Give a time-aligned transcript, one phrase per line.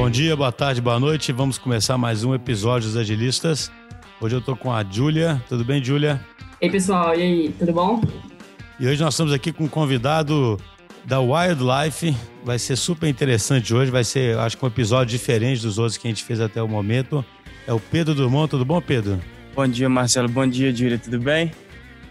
[0.00, 1.30] Bom dia, boa tarde, boa noite.
[1.30, 3.70] Vamos começar mais um episódio dos Agilistas.
[4.18, 5.44] Hoje eu tô com a Júlia.
[5.46, 6.18] Tudo bem, Júlia?
[6.58, 8.00] Ei, pessoal, e aí, tudo bom?
[8.80, 10.58] E hoje nós estamos aqui com um convidado
[11.04, 12.16] da Wildlife.
[12.42, 13.90] Vai ser super interessante hoje.
[13.90, 16.66] Vai ser, acho que um episódio diferente dos outros que a gente fez até o
[16.66, 17.22] momento.
[17.66, 18.48] É o Pedro Drummond.
[18.48, 19.20] Tudo bom, Pedro?
[19.54, 20.30] Bom dia, Marcelo.
[20.30, 20.98] Bom dia, Júlia.
[20.98, 21.52] Tudo bem?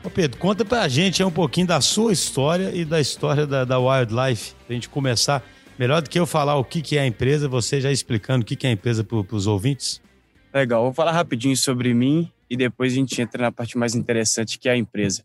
[0.03, 3.79] Ô Pedro, conta pra gente um pouquinho da sua história e da história da, da
[3.79, 5.43] Wildlife, pra gente começar.
[5.79, 8.45] Melhor do que eu falar o que, que é a empresa, você já explicando o
[8.45, 10.01] que, que é a empresa para os ouvintes?
[10.53, 14.59] Legal, vou falar rapidinho sobre mim e depois a gente entra na parte mais interessante
[14.59, 15.23] que é a empresa.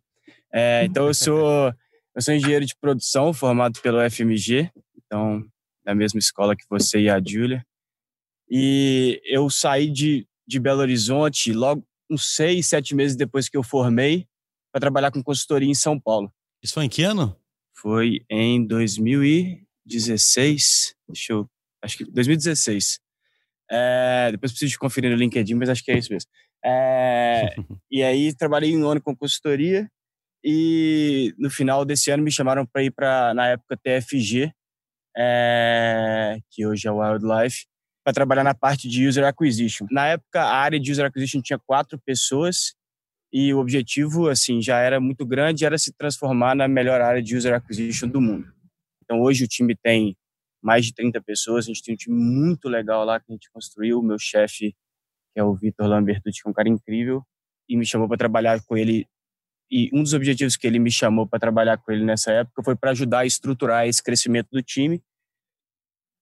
[0.52, 1.74] É, então eu sou
[2.14, 5.44] eu sou engenheiro de produção formado pelo FMG, então
[5.84, 7.66] da mesma escola que você e a Júlia.
[8.48, 13.64] E eu saí de, de Belo Horizonte logo uns seis, sete meses depois que eu
[13.64, 14.28] formei
[14.70, 16.32] para trabalhar com consultoria em São Paulo.
[16.62, 17.36] Isso foi em que ano?
[17.74, 18.64] Foi em
[19.86, 21.48] 2016, deixa eu,
[21.82, 22.98] acho que 2016.
[23.70, 26.30] É, depois preciso conferir no LinkedIn, mas acho que é isso mesmo.
[26.64, 27.54] É,
[27.90, 29.88] e aí trabalhei um ano com consultoria
[30.42, 34.52] e no final desse ano me chamaram para ir para, na época, TFG,
[35.16, 37.66] é, que hoje é Wildlife,
[38.04, 39.86] para trabalhar na parte de User Acquisition.
[39.90, 42.74] Na época, a área de User Acquisition tinha quatro pessoas
[43.32, 47.34] e o objetivo, assim, já era muito grande, era se transformar na melhor área de
[47.34, 48.53] User Acquisition do mundo.
[49.04, 50.16] Então, hoje o time tem
[50.62, 53.50] mais de 30 pessoas, a gente tem um time muito legal lá que a gente
[53.52, 53.98] construiu.
[53.98, 54.74] O meu chefe,
[55.32, 57.22] que é o Vitor Lambertucci, que é um cara incrível,
[57.68, 59.06] e me chamou para trabalhar com ele.
[59.70, 62.74] E um dos objetivos que ele me chamou para trabalhar com ele nessa época foi
[62.74, 65.02] para ajudar a estruturar esse crescimento do time.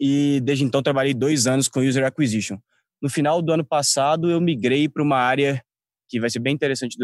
[0.00, 2.58] E desde então trabalhei dois anos com User Acquisition.
[3.00, 5.62] No final do ano passado, eu migrei para uma área
[6.08, 6.96] que vai ser bem interessante,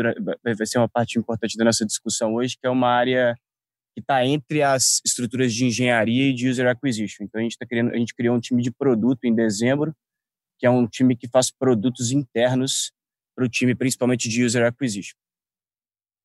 [0.43, 3.35] vai ser uma parte importante da nossa discussão hoje, que é uma área
[3.95, 7.25] que está entre as estruturas de engenharia e de user acquisition.
[7.25, 9.95] Então a gente está criando, a gente criou um time de produto em dezembro,
[10.59, 12.93] que é um time que faz produtos internos
[13.35, 15.17] para o time, principalmente de user acquisition.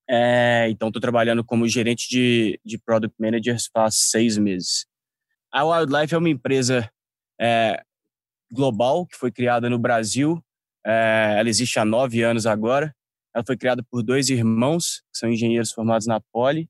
[0.09, 4.85] É, então estou trabalhando como gerente de, de product managers faz seis meses.
[5.51, 6.89] A Wildlife é uma empresa
[7.39, 7.81] é,
[8.51, 10.43] global que foi criada no Brasil.
[10.85, 12.93] É, ela existe há nove anos agora.
[13.33, 16.69] Ela foi criada por dois irmãos que são engenheiros formados na Poli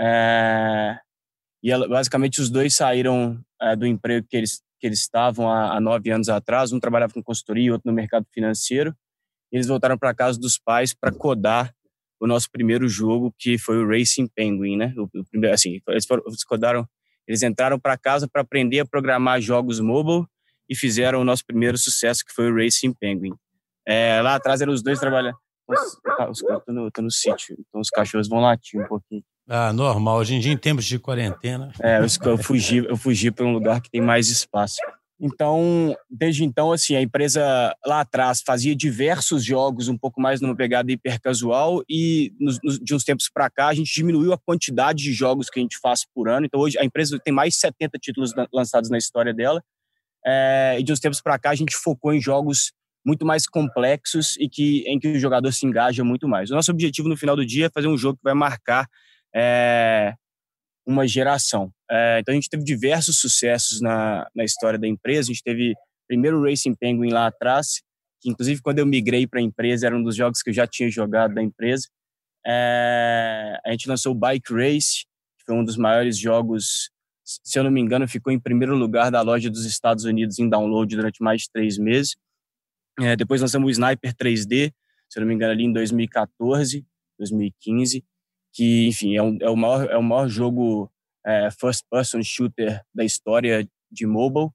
[0.00, 0.98] é,
[1.62, 5.76] e ela, basicamente os dois saíram é, do emprego que eles, que eles estavam há,
[5.76, 6.72] há, nove anos atrás.
[6.72, 8.96] Um trabalhava com consultoria, outro no mercado financeiro.
[9.52, 11.74] eles voltaram para casa dos pais para codar
[12.18, 14.94] o nosso primeiro jogo, que foi o Racing Penguin, né?
[14.96, 16.88] O, o primeiro, assim, eles, foram, eles codaram,
[17.26, 20.26] eles entraram para casa para aprender a programar jogos mobile
[20.68, 23.34] e fizeram o nosso primeiro sucesso, que foi o Racing Penguin.
[23.86, 25.36] É, lá atrás eram os dois trabalhando.
[25.66, 29.22] Os, os, no, no sítio, então os cachorros vão latir um pouquinho.
[29.52, 30.18] Ah, normal.
[30.18, 31.72] Hoje em dia, em tempos de quarentena.
[31.82, 34.76] É, eu fugi, eu fugi para um lugar que tem mais espaço.
[35.20, 40.56] Então, desde então, assim, a empresa lá atrás fazia diversos jogos um pouco mais numa
[40.56, 45.02] pegada hipercasual e nos, nos, de uns tempos para cá a gente diminuiu a quantidade
[45.02, 46.46] de jogos que a gente faz por ano.
[46.46, 49.62] Então, hoje a empresa tem mais de 70 títulos lançados na história dela.
[50.24, 52.72] É, e de uns tempos para cá a gente focou em jogos
[53.04, 56.50] muito mais complexos e que em que o jogador se engaja muito mais.
[56.50, 58.86] O nosso objetivo no final do dia é fazer um jogo que vai marcar
[59.34, 60.14] é,
[60.86, 61.72] uma geração.
[61.90, 65.30] É, então a gente teve diversos sucessos na, na história da empresa.
[65.30, 65.74] A gente teve
[66.08, 67.82] primeiro Racing Penguin lá atrás,
[68.20, 70.66] que inclusive quando eu migrei para a empresa era um dos jogos que eu já
[70.66, 71.88] tinha jogado da empresa.
[72.46, 75.04] É, a gente lançou o Bike Race,
[75.38, 76.90] que foi um dos maiores jogos,
[77.24, 80.48] se eu não me engano, ficou em primeiro lugar da loja dos Estados Unidos em
[80.48, 82.16] download durante mais de três meses.
[82.98, 84.72] É, depois lançamos o Sniper 3D,
[85.08, 86.84] se eu não me engano, ali em 2014,
[87.18, 88.04] 2015
[88.52, 90.90] que, enfim, é, um, é, o, maior, é o maior jogo
[91.24, 94.50] é, first-person shooter da história de mobile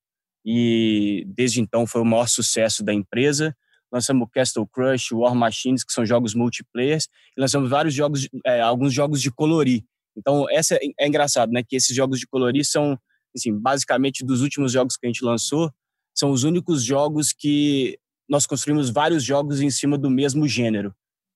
[0.45, 3.55] e desde então foi o maior sucesso da empresa.
[3.91, 6.99] Lançamos Castle Crush, War Machines, que são jogos multiplayer,
[7.35, 9.83] e lançamos vários jogos, é, alguns jogos de colorir.
[10.17, 11.63] Então, essa é, é engraçado, né?
[11.63, 12.97] Que esses jogos de colorir são,
[13.35, 15.71] assim, basicamente dos últimos jogos que a gente lançou,
[16.13, 17.97] são os únicos jogos que
[18.29, 20.93] nós construímos vários jogos em cima do mesmo gênero.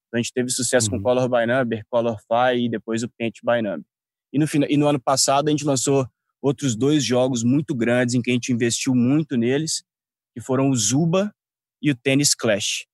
[0.10, 0.98] Então, a gente teve sucesso uhum.
[0.98, 3.86] com Color by Number, Colorfy e depois o Paint by Number.
[4.34, 6.08] E no, e no ano passado a gente lançou
[6.42, 9.84] outros dois jogos muito grandes em que a gente investiu muito neles,
[10.34, 11.34] que foram o Zuba
[11.82, 12.86] e o Tennis Clash,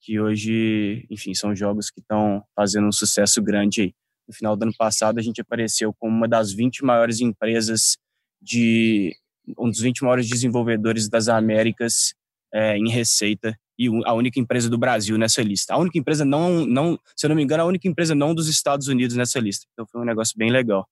[0.00, 3.94] que hoje, enfim, são jogos que estão fazendo um sucesso grande aí.
[4.26, 7.96] No final do ano passado a gente apareceu como uma das 20 maiores empresas
[8.40, 9.14] de
[9.58, 12.14] um dos 20 maiores desenvolvedores das Américas
[12.52, 15.74] é, em receita e a única empresa do Brasil nessa lista.
[15.74, 18.48] A única empresa não, não, se eu não me engano, a única empresa não dos
[18.48, 19.66] Estados Unidos nessa lista.
[19.72, 20.88] Então foi um negócio bem legal.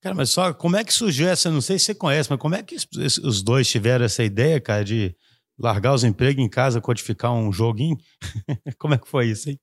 [0.00, 1.50] Cara, mas só como é que surgiu essa?
[1.50, 4.84] Não sei se você conhece, mas como é que os dois tiveram essa ideia, cara,
[4.84, 5.14] de
[5.58, 7.96] largar os empregos em casa, codificar um joguinho?
[8.78, 9.58] como é que foi isso aí?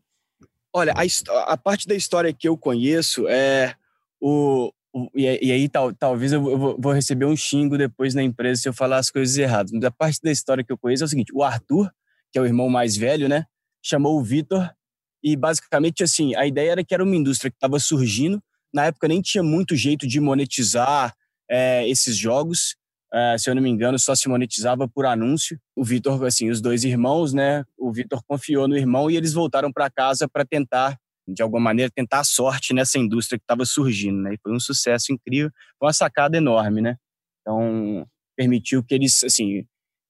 [0.73, 3.75] Olha, a, a, parte da história que eu conheço é
[4.19, 4.73] o.
[5.13, 8.69] e, e, aí tal, talvez eu vou, vou, receber um xingo depois na empresa se
[8.69, 9.71] eu falar as coisas erradas.
[9.73, 11.91] Mas a parte da história que eu conheço é o seguinte: o Arthur,
[12.31, 13.45] que é o irmão mais velho, né?
[13.83, 14.71] Chamou o Vitor
[15.23, 18.41] e basicamente assim, a ideia era que era uma indústria que estava surgindo.
[18.73, 21.13] Na época nem tinha muito jeito de monetizar
[21.49, 22.75] é, esses jogos.
[23.13, 25.59] É, se eu não me engano, só se monetizava por anúncio.
[25.75, 27.63] O Vitor, assim, os dois irmãos, né?
[27.77, 31.91] O Vitor confiou no irmão e eles voltaram para casa para tentar, de alguma maneira,
[31.93, 34.33] tentar a sorte nessa indústria que estava surgindo, né?
[34.33, 35.49] E foi um sucesso incrível,
[35.79, 36.97] foi uma sacada enorme, né?
[37.41, 39.65] Então, permitiu que eles, assim,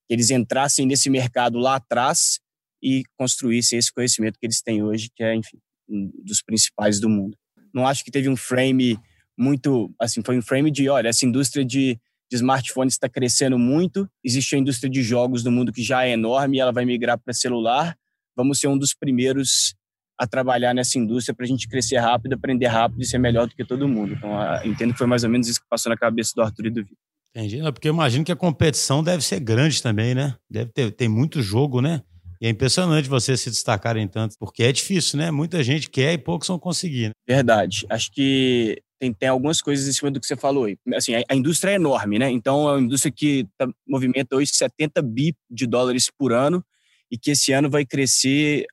[0.06, 2.38] que eles entrassem nesse mercado lá atrás
[2.82, 5.58] e construíssem esse conhecimento que eles têm hoje, que é, enfim,
[5.88, 7.36] um dos principais do mundo.
[7.72, 8.98] Não acho que teve um frame
[9.36, 11.98] muito, assim, foi um frame de, olha, essa indústria de,
[12.30, 16.12] de smartphones está crescendo muito, existe a indústria de jogos no mundo que já é
[16.12, 17.96] enorme ela vai migrar para celular,
[18.34, 19.74] vamos ser um dos primeiros
[20.18, 23.54] a trabalhar nessa indústria para a gente crescer rápido, aprender rápido e ser melhor do
[23.54, 24.14] que todo mundo.
[24.14, 24.30] Então,
[24.64, 26.82] entendo que foi mais ou menos isso que passou na cabeça do Arthur e do
[26.82, 26.96] Vitor.
[27.34, 27.60] Entendi.
[27.72, 30.34] Porque eu imagino que a competição deve ser grande também, né?
[30.50, 32.00] Deve ter tem muito jogo, né?
[32.40, 35.30] E é impressionante vocês se destacarem tanto, porque é difícil, né?
[35.30, 37.08] Muita gente quer e poucos vão conseguir.
[37.08, 37.12] Né?
[37.28, 37.86] Verdade.
[37.90, 40.76] Acho que tem, tem algumas coisas em cima do que você falou aí.
[40.94, 42.30] Assim, a, a indústria é enorme, né?
[42.30, 46.64] Então, é uma indústria que tá, movimenta hoje 70 bi de dólares por ano
[47.10, 48.66] e que esse ano vai crescer,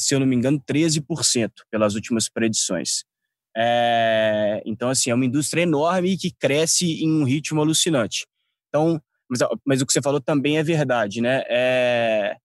[0.00, 3.04] se eu não me engano, 13% pelas últimas predições.
[3.56, 8.26] É, então, assim, é uma indústria enorme que cresce em um ritmo alucinante.
[8.68, 11.42] Então, mas, mas o que você falou também é verdade, né?
[11.48, 12.36] É,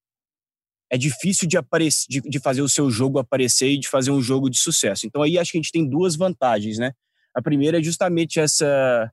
[0.92, 4.22] é difícil de, aparecer, de, de, fazer o seu jogo aparecer e de fazer um
[4.22, 5.08] jogo de sucesso.
[5.08, 6.92] Então aí acho que a gente tem duas vantagens, né?
[7.34, 9.12] A primeira é justamente essa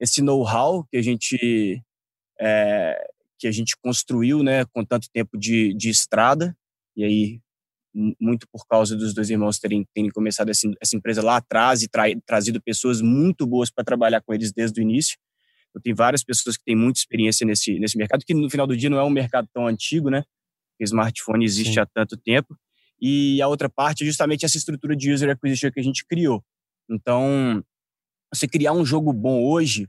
[0.00, 1.82] esse know-how que a gente
[2.40, 2.96] é,
[3.38, 6.56] que a gente construiu, né, com tanto tempo de, de estrada
[6.96, 7.40] e aí
[8.20, 11.88] muito por causa dos dois irmãos terem, terem começado essa, essa empresa lá atrás e
[11.88, 15.18] tra, trazido pessoas muito boas para trabalhar com eles desde o início.
[15.74, 18.76] Eu tenho várias pessoas que têm muita experiência nesse, nesse mercado, que no final do
[18.76, 20.22] dia não é um mercado tão antigo, né?
[20.78, 21.80] que o smartphone existe Sim.
[21.80, 22.56] há tanto tempo.
[23.00, 26.42] E a outra parte é justamente essa estrutura de user acquisition que a gente criou.
[26.88, 27.62] Então,
[28.32, 29.88] você criar um jogo bom hoje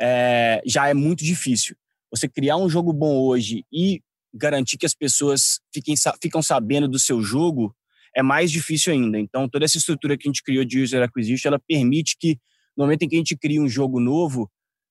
[0.00, 1.76] é, já é muito difícil.
[2.10, 4.00] Você criar um jogo bom hoje e
[4.34, 7.74] garantir que as pessoas fiquem, ficam sabendo do seu jogo
[8.16, 9.18] é mais difícil ainda.
[9.18, 12.38] Então, toda essa estrutura que a gente criou de user acquisition, ela permite que
[12.76, 14.50] no momento em que a gente cria um jogo novo,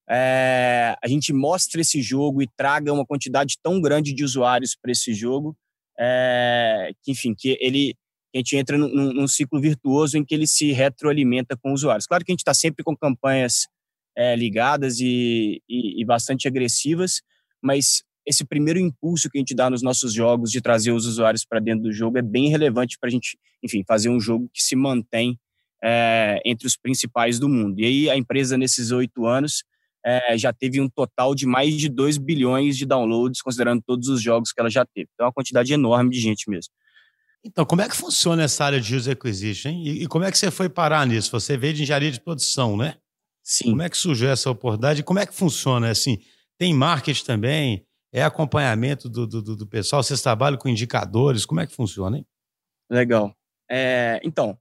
[0.10, 4.92] é, a gente mostre esse jogo e traga uma quantidade tão grande de usuários para
[4.92, 5.56] esse jogo,
[5.98, 7.96] é, que, enfim, que ele
[8.36, 12.07] a gente entra num, num, ciclo virtuoso em que ele se retroalimenta com usuários.
[12.07, 13.68] Claro que a gente está sempre com campanhas
[14.18, 17.22] é, ligadas e, e, e, bastante agressivas,
[17.62, 21.46] mas esse primeiro impulso que a gente dá nos nossos jogos de trazer os usuários
[21.46, 24.62] para dentro do jogo é bem relevante para a gente, enfim, fazer um jogo que
[24.64, 25.38] se mantém
[25.84, 27.80] é, entre os principais do mundo.
[27.80, 29.64] E aí a empresa nesses oito anos
[30.06, 34.22] é, já teve um total de mais de 2 bilhões de downloads, considerando todos os
[34.22, 35.08] jogos que ela já teve.
[35.14, 36.72] Então, é uma quantidade enorme de gente mesmo.
[37.46, 39.70] Então, como é que funciona essa área de user acquisition?
[39.70, 39.84] Hein?
[39.86, 41.30] E, e como é que você foi parar nisso?
[41.31, 42.96] Você veio de engenharia de produção, né?
[43.44, 43.72] Sim.
[43.72, 45.04] Como é que surgiu essa oportunidade?
[45.04, 45.90] Como é que funciona?
[45.90, 46.20] Assim,
[46.58, 47.86] tem marketing também?
[48.13, 50.03] É acompanhamento do, do, do pessoal?
[50.03, 51.48] Vocês trabalham com indicadores?
[51.48, 52.25] Como é que funciona, hein?
[52.88, 53.36] Legal.
[53.70, 54.55] É, então,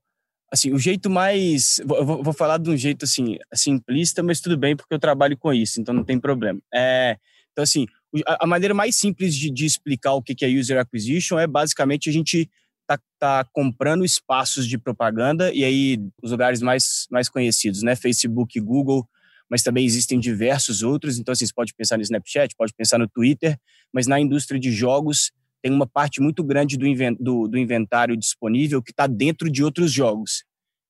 [0.51, 1.79] assim, o jeito mais.
[1.85, 5.53] Vou, vou, falar de um jeito assim, simplista, mas tudo bem, porque eu trabalho com
[5.53, 6.59] isso, então não tem problema.
[6.73, 7.17] É,
[7.51, 7.85] então, assim,
[8.25, 12.09] a, a maneira mais simples de, de, explicar o que é user acquisition é basicamente
[12.09, 12.49] a gente
[12.87, 17.95] tá, tá comprando espaços de propaganda, e aí os lugares mais, mais conhecidos, né?
[17.95, 19.07] Facebook, Google,
[19.49, 21.17] mas também existem diversos outros.
[21.17, 23.57] Então, assim, você pode pensar no Snapchat, pode pensar no Twitter,
[23.93, 25.31] mas na indústria de jogos
[25.61, 26.85] tem uma parte muito grande do,
[27.19, 30.43] do, do inventário disponível que está dentro de outros jogos.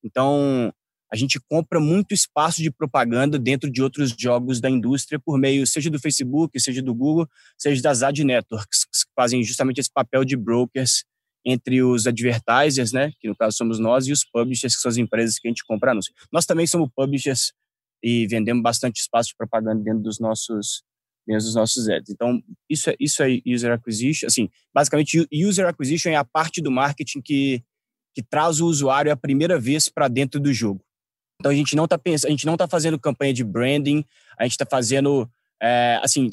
[0.03, 0.73] Então,
[1.11, 5.65] a gente compra muito espaço de propaganda dentro de outros jogos da indústria por meio,
[5.67, 10.25] seja do Facebook, seja do Google, seja das ad networks, que fazem justamente esse papel
[10.25, 11.03] de brokers
[11.45, 14.97] entre os advertisers, né, que no caso somos nós, e os publishers, que são as
[14.97, 16.15] empresas que a gente compra anúncios.
[16.31, 17.53] Nós também somos publishers
[18.03, 20.83] e vendemos bastante espaço de propaganda dentro dos nossos
[21.25, 22.09] dentro dos nossos ads.
[22.09, 24.27] Então, isso é, isso é user acquisition.
[24.27, 27.63] Assim, basicamente, user acquisition é a parte do marketing que,
[28.13, 30.83] que traz o usuário a primeira vez para dentro do jogo.
[31.39, 34.03] Então, a gente não está pensando, a gente não está fazendo campanha de branding,
[34.37, 35.29] a gente está fazendo
[35.65, 36.29] É, assim,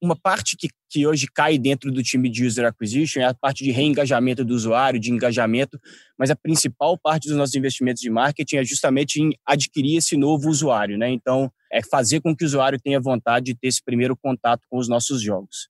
[0.00, 3.62] uma parte que, que hoje cai dentro do time de user acquisition é a parte
[3.62, 5.78] de reengajamento do usuário, de engajamento,
[6.18, 10.48] mas a principal parte dos nossos investimentos de marketing é justamente em adquirir esse novo
[10.48, 11.10] usuário, né?
[11.10, 14.78] Então, é fazer com que o usuário tenha vontade de ter esse primeiro contato com
[14.78, 15.68] os nossos jogos.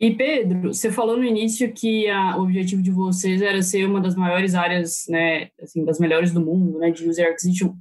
[0.00, 4.00] E Pedro, você falou no início que a, o objetivo de vocês era ser uma
[4.00, 7.76] das maiores áreas, né, assim, das melhores do mundo, né, de user acquisition.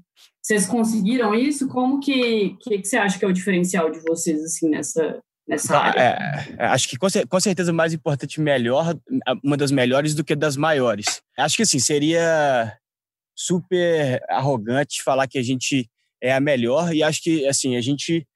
[0.52, 1.66] Vocês conseguiram isso?
[1.70, 5.78] Como que, que, que você acha que é o diferencial de vocês, assim, nessa, nessa
[5.78, 6.02] ah, área?
[6.02, 8.94] É, é, acho que com, com certeza mais importante, melhor,
[9.42, 11.22] uma das melhores do que das maiores.
[11.38, 12.78] Acho que, assim, seria
[13.34, 15.90] super arrogante falar que a gente
[16.22, 18.28] é a melhor e acho que, assim, a gente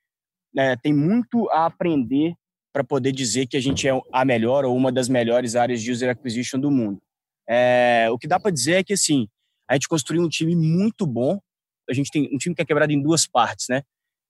[0.54, 2.34] né, tem muito a aprender
[2.72, 5.92] para poder dizer que a gente é a melhor ou uma das melhores áreas de
[5.92, 7.02] user acquisition do mundo.
[7.46, 9.28] É, o que dá para dizer é que assim
[9.70, 11.42] a gente construiu um time muito bom.
[11.90, 13.84] A gente tem um time que é quebrado em duas partes, né?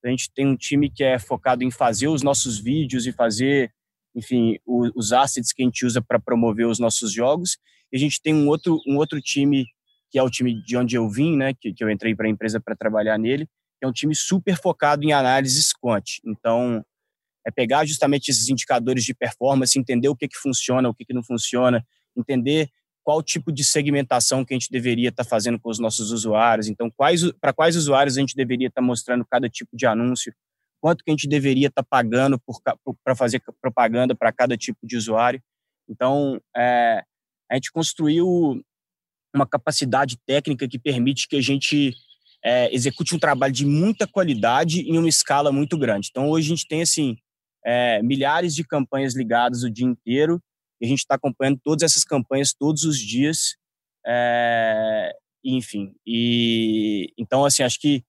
[0.03, 3.73] A gente tem um time que é focado em fazer os nossos vídeos e fazer,
[4.15, 7.57] enfim, os assets que a gente usa para promover os nossos jogos.
[7.91, 9.65] E a gente tem um outro, um outro time
[10.11, 11.53] que é o time de onde eu vim, né?
[11.53, 13.47] Que, que eu entrei para a empresa para trabalhar nele.
[13.79, 16.19] Que é um time super focado em análises quant.
[16.23, 16.85] Então,
[17.45, 21.13] é pegar justamente esses indicadores de performance, entender o que, que funciona, o que, que
[21.13, 21.85] não funciona,
[22.15, 22.69] entender
[23.05, 26.67] qual tipo de segmentação que a gente deveria estar tá fazendo com os nossos usuários.
[26.67, 30.33] Então, quais para quais usuários a gente deveria estar tá mostrando cada tipo de anúncio,
[30.81, 32.41] quanto que a gente deveria estar tá pagando
[33.03, 35.39] para fazer propaganda para cada tipo de usuário.
[35.87, 37.03] Então, é,
[37.49, 38.59] a gente construiu
[39.33, 41.93] uma capacidade técnica que permite que a gente
[42.43, 46.07] é, execute um trabalho de muita qualidade em uma escala muito grande.
[46.09, 47.17] Então, hoje a gente tem assim
[47.63, 50.41] é, milhares de campanhas ligadas o dia inteiro
[50.81, 53.55] e a gente está acompanhando todas essas campanhas todos os dias,
[54.05, 55.11] é,
[55.43, 55.93] enfim.
[56.05, 58.03] E então assim acho que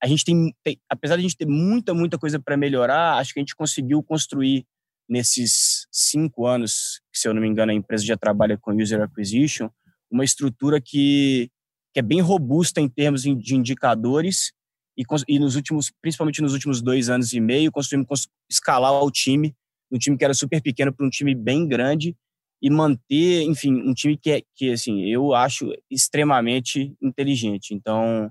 [0.00, 3.32] a gente tem, tem, apesar de a gente ter muita muita coisa para melhorar, acho
[3.32, 4.66] que a gente conseguiu construir
[5.08, 9.00] nesses cinco anos, que se eu não me engano a empresa já trabalha com user
[9.00, 9.70] acquisition,
[10.10, 11.50] uma estrutura que,
[11.92, 14.52] que é bem robusta em termos de indicadores
[14.96, 19.54] e, e nos últimos, principalmente nos últimos dois anos e meio, conseguimos escalar o time,
[19.90, 22.16] um time que era super pequeno para um time bem grande
[22.60, 27.72] e manter, enfim, um time que é que assim eu acho extremamente inteligente.
[27.72, 28.30] Então,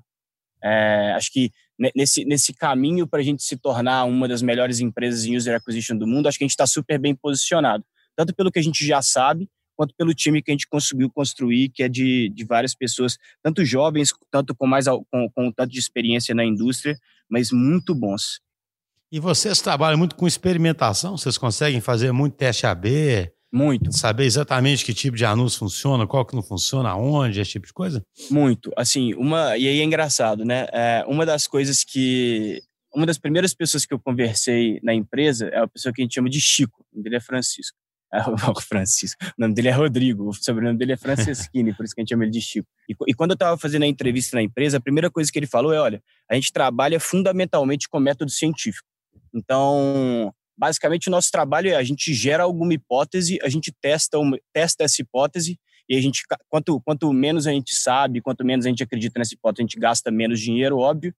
[0.63, 1.51] é, acho que
[1.95, 5.97] nesse nesse caminho para a gente se tornar uma das melhores empresas em user acquisition
[5.97, 7.85] do mundo, acho que a gente está super bem posicionado,
[8.15, 11.69] tanto pelo que a gente já sabe quanto pelo time que a gente conseguiu construir,
[11.69, 15.77] que é de, de várias pessoas, tanto jovens, tanto com mais com, com tanto de
[15.77, 16.97] experiência na indústria,
[17.29, 18.41] mas muito bons.
[19.09, 21.17] E vocês trabalham muito com experimentação?
[21.17, 23.31] Vocês conseguem fazer muito teste AB?
[23.49, 23.97] Muito.
[23.97, 27.71] Saber exatamente que tipo de anúncio funciona, qual que não funciona, aonde, esse tipo de
[27.71, 28.03] coisa?
[28.29, 28.69] Muito.
[28.75, 29.57] Assim, uma.
[29.57, 30.67] E aí é engraçado, né?
[30.73, 32.61] É, uma das coisas que.
[32.93, 36.15] Uma das primeiras pessoas que eu conversei na empresa é a pessoa que a gente
[36.15, 37.77] chama de Chico, o dele é Francisco.
[38.13, 38.19] É
[38.51, 39.23] o Francisco.
[39.23, 42.09] O nome dele é Rodrigo, o sobrenome dele é Franceschini, por isso que a gente
[42.09, 42.67] chama ele de Chico.
[42.89, 45.47] E, e quando eu estava fazendo a entrevista na empresa, a primeira coisa que ele
[45.47, 48.87] falou é: olha, a gente trabalha fundamentalmente com método científico.
[49.37, 54.37] Então, basicamente, o nosso trabalho é a gente gera alguma hipótese, a gente testa, uma,
[54.53, 58.69] testa essa hipótese, e a gente, quanto, quanto menos a gente sabe, quanto menos a
[58.69, 61.13] gente acredita nessa hipótese, a gente gasta menos dinheiro, óbvio,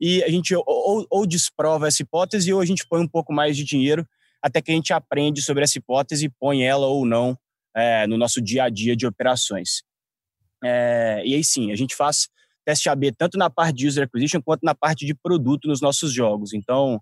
[0.00, 3.56] e a gente ou, ou desprova essa hipótese ou a gente põe um pouco mais
[3.56, 4.06] de dinheiro
[4.42, 7.38] até que a gente aprende sobre essa hipótese e põe ela ou não
[7.74, 9.82] é, no nosso dia a dia de operações.
[10.62, 12.28] É, e aí sim, a gente faz
[12.64, 16.12] teste AB tanto na parte de user acquisition quanto na parte de produto nos nossos
[16.12, 16.52] jogos.
[16.52, 17.00] Então,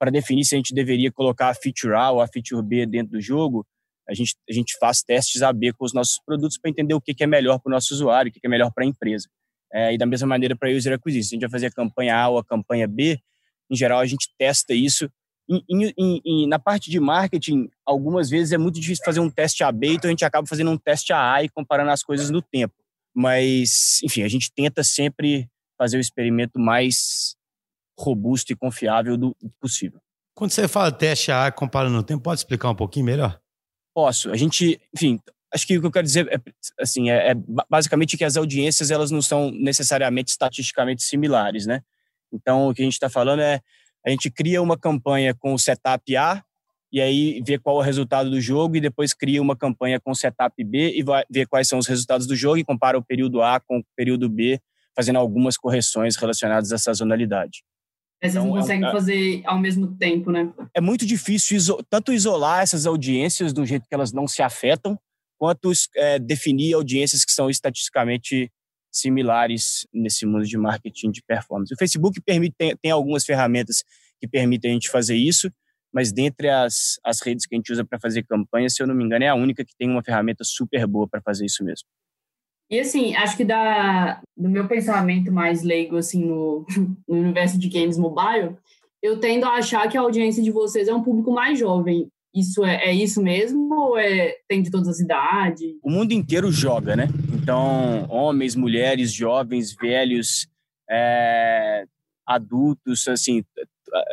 [0.00, 3.12] para definir se a gente deveria colocar a feature A ou a feature B dentro
[3.12, 3.66] do jogo,
[4.08, 7.14] a gente, a gente faz testes AB com os nossos produtos para entender o que,
[7.14, 9.28] que é melhor para o nosso usuário, o que, que é melhor para a empresa.
[9.72, 11.28] É, e da mesma maneira para user acquisition.
[11.28, 13.20] Se a gente vai fazer a campanha A ou a campanha B,
[13.70, 15.08] em geral a gente testa isso
[15.68, 19.64] em, em, em, na parte de marketing, algumas vezes é muito difícil fazer um teste
[19.64, 22.74] AB, então a gente acaba fazendo um teste AA e comparando as coisas no tempo.
[23.12, 27.34] Mas, enfim, a gente tenta sempre fazer o experimento mais
[28.02, 30.00] robusto e confiável do possível.
[30.34, 33.38] Quando você fala teste AA comparando no tempo, pode explicar um pouquinho melhor?
[33.94, 34.30] Posso.
[34.30, 35.20] A gente, enfim,
[35.52, 36.38] acho que o que eu quero dizer é,
[36.80, 37.34] assim, é, é
[37.68, 41.82] basicamente que as audiências elas não são necessariamente estatisticamente similares, né?
[42.32, 43.60] Então, o que a gente está falando é
[44.06, 46.42] a gente cria uma campanha com o setup A
[46.92, 50.10] e aí vê qual é o resultado do jogo e depois cria uma campanha com
[50.10, 53.04] o setup B e vai ver quais são os resultados do jogo e compara o
[53.04, 54.60] período A com o período B,
[54.96, 57.62] fazendo algumas correções relacionadas à sazonalidade.
[58.20, 60.52] Vocês então, não é conseguem é, fazer ao mesmo tempo, né?
[60.74, 64.98] É muito difícil iso, tanto isolar essas audiências do jeito que elas não se afetam,
[65.38, 68.52] quanto é, definir audiências que são estatisticamente
[68.92, 71.72] similares nesse mundo de marketing de performance.
[71.72, 73.82] O Facebook permite tem, tem algumas ferramentas
[74.20, 75.50] que permitem a gente fazer isso,
[75.92, 78.94] mas dentre as, as redes que a gente usa para fazer campanha, se eu não
[78.94, 81.88] me engano, é a única que tem uma ferramenta super boa para fazer isso mesmo.
[82.70, 86.64] E assim, acho que da, do meu pensamento mais leigo assim no,
[87.08, 88.56] no universo de games mobile,
[89.02, 92.08] eu tendo a achar que a audiência de vocês é um público mais jovem.
[92.32, 95.74] Isso é, é isso mesmo ou é, tem de todas as idades?
[95.82, 97.08] O mundo inteiro joga, né?
[97.34, 100.46] Então, homens, mulheres, jovens, velhos,
[100.88, 101.84] é,
[102.24, 103.42] adultos, assim.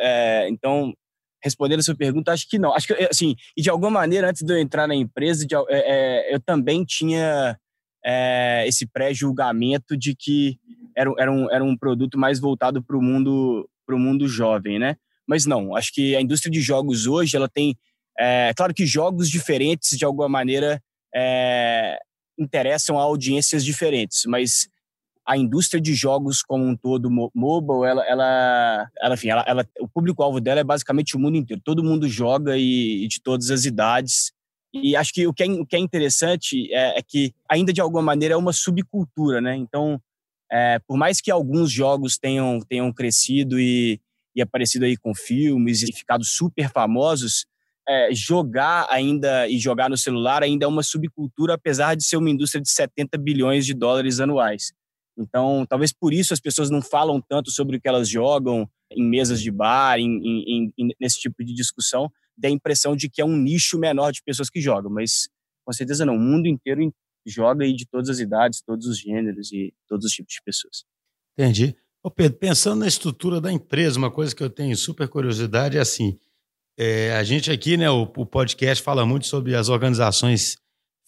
[0.00, 0.92] É, então,
[1.40, 2.74] respondendo a sua pergunta, acho que não.
[2.74, 5.62] Acho que, assim, e de alguma maneira, antes de eu entrar na empresa, de, é,
[5.68, 7.56] é, eu também tinha
[8.04, 10.58] é, esse pré-julgamento de que
[10.96, 14.96] era, era, um, era um produto mais voltado para o mundo, mundo jovem, né?
[15.26, 17.76] Mas não, acho que a indústria de jogos hoje, ela tem...
[18.18, 20.82] É claro que jogos diferentes, de alguma maneira,
[21.14, 21.98] é,
[22.38, 24.68] interessam a audiências diferentes, mas
[25.28, 29.86] a indústria de jogos como um todo, mobile, ela, ela, ela enfim, ela, ela o
[29.86, 31.60] público-alvo dela é basicamente o mundo inteiro.
[31.62, 34.32] Todo mundo joga e, e de todas as idades.
[34.72, 37.80] E acho que o que é, o que é interessante é, é, que ainda de
[37.80, 39.56] alguma maneira é uma subcultura, né?
[39.56, 40.00] Então,
[40.50, 44.00] é, por mais que alguns jogos tenham, tenham crescido e,
[44.36, 47.46] e aparecido aí com filmes e ficado super famosos,
[47.88, 52.30] é, jogar ainda e jogar no celular ainda é uma subcultura, apesar de ser uma
[52.30, 54.72] indústria de 70 bilhões de dólares anuais.
[55.18, 59.02] Então, talvez por isso as pessoas não falam tanto sobre o que elas jogam em
[59.02, 63.20] mesas de bar, em, em, em, nesse tipo de discussão, dá a impressão de que
[63.20, 65.28] é um nicho menor de pessoas que jogam, mas
[65.64, 66.16] com certeza não.
[66.16, 66.92] O mundo inteiro
[67.26, 70.84] joga aí de todas as idades, todos os gêneros e todos os tipos de pessoas.
[71.38, 71.76] Entendi.
[72.02, 75.80] Ô Pedro, pensando na estrutura da empresa, uma coisa que eu tenho super curiosidade é
[75.80, 76.18] assim,
[76.78, 80.56] é, a gente aqui, né, o, o podcast fala muito sobre as organizações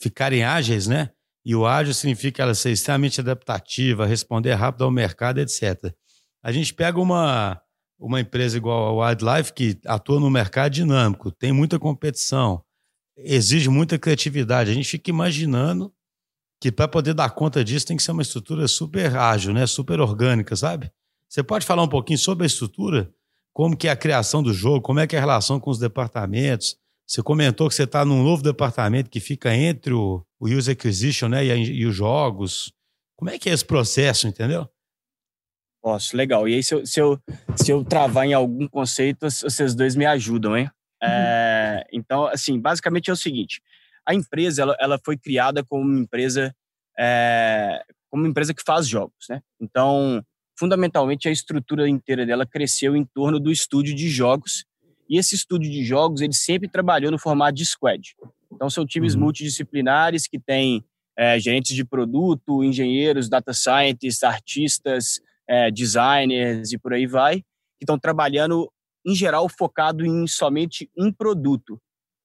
[0.00, 1.10] ficarem ágeis, né?
[1.44, 5.94] E o ágil significa ela ser extremamente adaptativa, responder rápido ao mercado, etc.
[6.42, 7.60] A gente pega uma,
[8.00, 12.64] uma empresa igual a Wildlife, que atua no mercado dinâmico, tem muita competição,
[13.16, 14.70] exige muita criatividade.
[14.70, 15.92] A gente fica imaginando
[16.58, 19.66] que para poder dar conta disso tem que ser uma estrutura super ágil, né?
[19.66, 20.90] super orgânica, sabe?
[21.28, 23.12] Você pode falar um pouquinho sobre a estrutura?
[23.52, 25.78] Como que é a criação do jogo, como é que é a relação com os
[25.78, 26.76] departamentos,
[27.10, 31.28] você comentou que você está num novo departamento que fica entre o, o User Acquisition
[31.28, 32.72] né, e, a, e, os jogos.
[33.16, 34.68] Como é que é esse processo, entendeu?
[35.82, 36.46] Posso, legal.
[36.48, 37.18] E aí, se eu, se eu,
[37.56, 40.70] se eu travar em algum conceito, vocês dois me ajudam, hein?
[41.02, 41.08] Uhum.
[41.08, 43.62] É, então, assim, basicamente é o seguinte:
[44.06, 46.54] a empresa ela, ela foi criada como uma empresa,
[46.98, 49.40] é, como uma empresa que faz jogos, né?
[49.58, 50.22] Então,
[50.58, 54.66] fundamentalmente, a estrutura inteira dela cresceu em torno do estúdio de jogos
[55.10, 58.14] e esse estúdio de jogos, ele sempre trabalhou no formato de squad.
[58.52, 59.22] Então, são times uhum.
[59.22, 60.84] multidisciplinares que têm
[61.18, 67.82] é, gerentes de produto, engenheiros, data scientists, artistas, é, designers e por aí vai, que
[67.82, 68.70] estão trabalhando,
[69.04, 71.80] em geral, focado em somente um produto.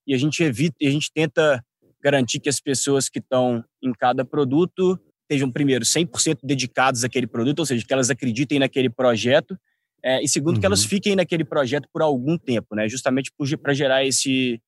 [0.06, 1.66] E a gente evita, a gente tenta
[2.04, 7.60] garantir que as pessoas que estão em cada produto estejam, primeiro, 100% dedicados àquele produto,
[7.60, 9.58] ou seja, que elas acreditem naquele projeto,
[10.04, 10.60] é, e segundo, uhum.
[10.60, 10.90] que elas uhum.
[10.90, 12.88] fiquem naquele projeto por algum tempo, né?
[12.88, 14.62] Justamente para gerar esse,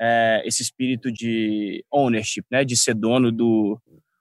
[0.00, 2.64] é, esse espírito de ownership, né?
[2.64, 3.80] De ser dono do,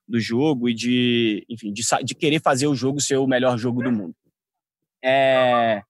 [0.10, 3.84] do jogo e de, enfim, de, de querer fazer o jogo ser o melhor jogo
[3.84, 4.16] do mundo.
[5.04, 5.82] É,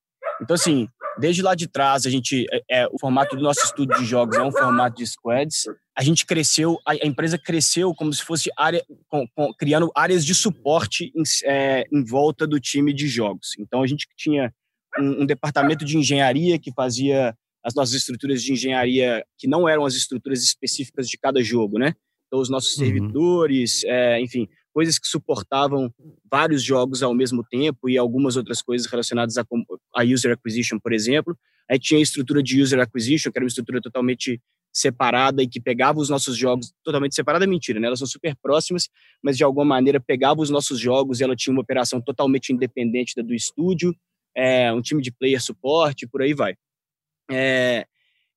[0.41, 0.87] então, assim,
[1.19, 4.37] desde lá de trás, a gente, é, é, o formato do nosso estúdio de jogos
[4.37, 5.63] é um formato de squads.
[5.97, 10.25] A gente cresceu, a, a empresa cresceu como se fosse área, com, com, criando áreas
[10.25, 13.49] de suporte em, é, em volta do time de jogos.
[13.57, 14.53] Então, a gente tinha
[14.97, 19.85] um, um departamento de engenharia que fazia as nossas estruturas de engenharia que não eram
[19.85, 21.93] as estruturas específicas de cada jogo, né?
[22.29, 22.85] Então, os nossos uhum.
[22.85, 25.91] servidores, é, enfim, coisas que suportavam
[26.31, 29.45] vários jogos ao mesmo tempo e algumas outras coisas relacionadas a,
[29.95, 31.35] a user acquisition, por exemplo.
[31.69, 34.39] Aí tinha a estrutura de user acquisition, que era uma estrutura totalmente
[34.71, 37.87] separada e que pegava os nossos jogos totalmente separada, mentira, né?
[37.87, 38.87] Elas são super próximas,
[39.21, 43.15] mas de alguma maneira pegava os nossos jogos e ela tinha uma operação totalmente independente
[43.15, 43.93] da do estúdio
[44.35, 46.55] é, um time de player suporte, por aí vai.
[47.29, 47.85] É,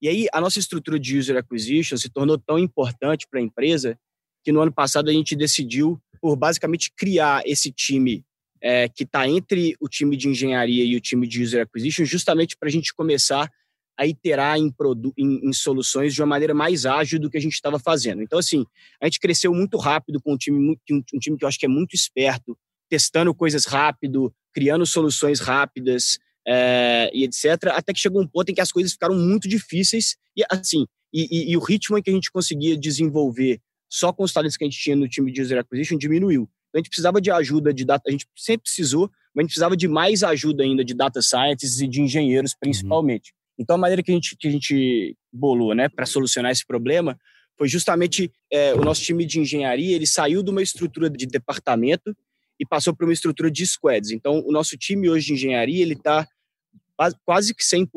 [0.03, 3.97] e aí a nossa estrutura de user acquisition se tornou tão importante para a empresa
[4.45, 8.25] que no ano passado a gente decidiu por basicamente criar esse time
[8.61, 12.57] é, que está entre o time de engenharia e o time de user acquisition, justamente
[12.57, 13.51] para a gente começar
[13.97, 14.73] a iterar em,
[15.17, 18.23] em, em, soluções de uma maneira mais ágil do que a gente estava fazendo.
[18.23, 18.65] Então, assim,
[19.01, 21.69] a gente cresceu muito rápido com um time, um, time que eu acho que é
[21.69, 22.57] muito esperto,
[22.89, 27.69] testando coisas rápido, criando soluções rápidas é, e etc.
[27.73, 31.29] Até que chegou um ponto em que as coisas ficaram muito difíceis e assim e,
[31.31, 34.65] e, e, o ritmo em que a gente conseguia desenvolver só com os talentos que
[34.65, 36.49] a gente tinha no time de user acquisition diminuiu.
[36.69, 39.51] Então a gente precisava de ajuda de data, a gente sempre precisou, mas a gente
[39.51, 43.31] precisava de mais ajuda ainda de data scientists e de engenheiros, principalmente.
[43.31, 43.43] Uhum.
[43.59, 47.19] Então, a maneira que a gente, que a gente bolou né, para solucionar esse problema
[47.59, 52.17] foi justamente é, o nosso time de engenharia, ele saiu de uma estrutura de departamento
[52.63, 54.13] e passou para uma estrutura de squads.
[54.13, 56.29] Então, o nosso time hoje de engenharia, ele está
[57.25, 57.89] quase que 100%,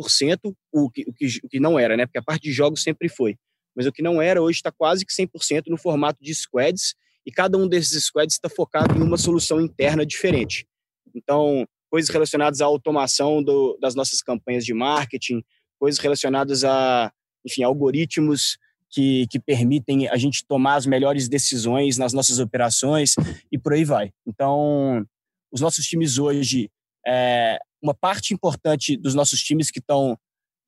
[0.73, 2.07] o que, o, que, o que não era, né?
[2.07, 3.37] Porque a parte de jogos sempre foi.
[3.75, 7.31] Mas o que não era, hoje está quase que 100% no formato de squads, e
[7.31, 10.65] cada um desses squads está focado em uma solução interna diferente.
[11.13, 15.43] Então, coisas relacionadas à automação do, das nossas campanhas de marketing,
[15.77, 17.13] coisas relacionadas a,
[17.45, 18.57] enfim, algoritmos
[18.95, 23.13] que, que permitem a gente tomar as melhores decisões nas nossas operações
[23.51, 24.13] e por aí vai.
[24.25, 25.05] Então,
[25.51, 26.69] os nossos times hoje,
[27.05, 30.17] é, uma parte importante dos nossos times que estão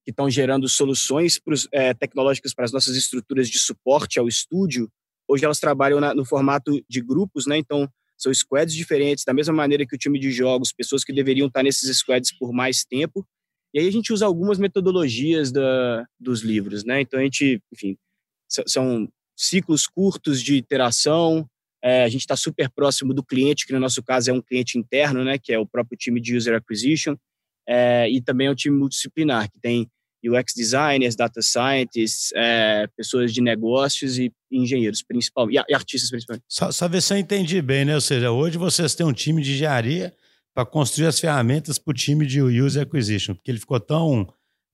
[0.03, 4.89] que estão gerando soluções pros, é, tecnológicas para as nossas estruturas de suporte ao estúdio,
[5.27, 7.57] hoje elas trabalham na, no formato de grupos, né?
[7.57, 11.47] Então, são squads diferentes, da mesma maneira que o time de jogos, pessoas que deveriam
[11.47, 13.27] estar nesses squads por mais tempo.
[13.73, 17.01] E aí a gente usa algumas metodologias da, dos livros, né?
[17.01, 17.97] Então, a gente, enfim,
[18.47, 21.47] são ciclos curtos de iteração,
[21.83, 24.77] é, a gente está super próximo do cliente, que no nosso caso é um cliente
[24.77, 27.15] interno, né, que é o próprio time de User Acquisition,
[27.67, 29.89] é, e também é um time multidisciplinar, que tem
[30.25, 36.43] UX designers, data scientists, é, pessoas de negócios e engenheiros principal e, artistas principalmente.
[36.49, 37.95] Só, só ver se eu entendi bem, né?
[37.95, 40.13] Ou seja, hoje vocês têm um time de engenharia
[40.53, 44.27] para construir as ferramentas para o time de User Acquisition, porque ele ficou tão,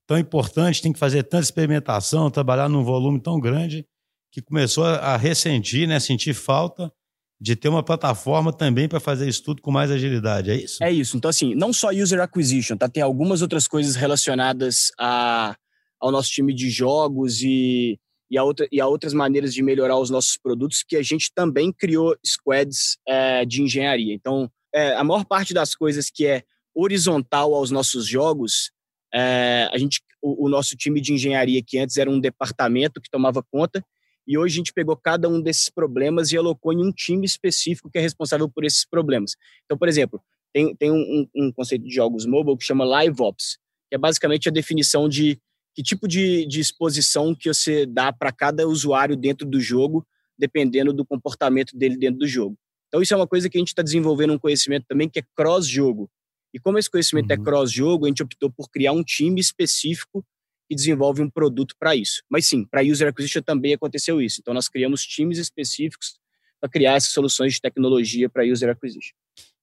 [0.06, 3.86] tão importante, tem que fazer tanta experimentação, trabalhar num volume tão grande,
[4.30, 6.00] que começou a ressentir, né?
[6.00, 6.92] Sentir falta
[7.40, 10.82] de ter uma plataforma também para fazer isso tudo com mais agilidade, é isso?
[10.82, 11.16] É isso.
[11.16, 12.88] Então, assim, não só user acquisition, tá?
[12.88, 15.56] Tem algumas outras coisas relacionadas a,
[16.00, 17.98] ao nosso time de jogos e,
[18.30, 21.30] e, a outra, e a outras maneiras de melhorar os nossos produtos que a gente
[21.34, 24.14] também criou squads é, de engenharia.
[24.14, 26.42] Então, é, a maior parte das coisas que é
[26.74, 28.72] horizontal aos nossos jogos,
[29.14, 33.08] é, a gente, o, o nosso time de engenharia, que antes era um departamento que
[33.08, 33.84] tomava conta,
[34.26, 37.90] e hoje a gente pegou cada um desses problemas e alocou em um time específico
[37.90, 39.36] que é responsável por esses problemas.
[39.64, 40.20] Então, por exemplo,
[40.52, 44.48] tem, tem um, um conceito de jogos mobile que chama Live Ops, que é basicamente
[44.48, 45.38] a definição de
[45.74, 50.06] que tipo de, de exposição que você dá para cada usuário dentro do jogo,
[50.38, 52.56] dependendo do comportamento dele dentro do jogo.
[52.88, 55.24] Então, isso é uma coisa que a gente está desenvolvendo um conhecimento também que é
[55.36, 56.08] cross-jogo.
[56.54, 57.42] E como esse conhecimento é uhum.
[57.42, 60.24] é cross-jogo, a gente optou por criar um time específico
[60.70, 62.22] e desenvolve um produto para isso.
[62.30, 64.38] Mas sim, para user acquisition também aconteceu isso.
[64.40, 66.16] Então nós criamos times específicos
[66.60, 69.14] para criar essas soluções de tecnologia para user acquisition.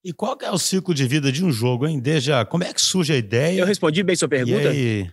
[0.04, 2.00] E qual é o ciclo de vida de um jogo, hein?
[2.00, 3.62] Desde a, como é que surge a ideia?
[3.62, 4.64] Eu respondi bem sua pergunta.
[4.64, 5.12] E aí...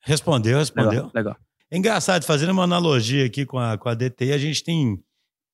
[0.00, 0.90] Respondeu, respondeu.
[0.90, 1.36] Legal, legal.
[1.70, 5.02] É engraçado, fazendo uma analogia aqui com a, com a DTI, a gente tem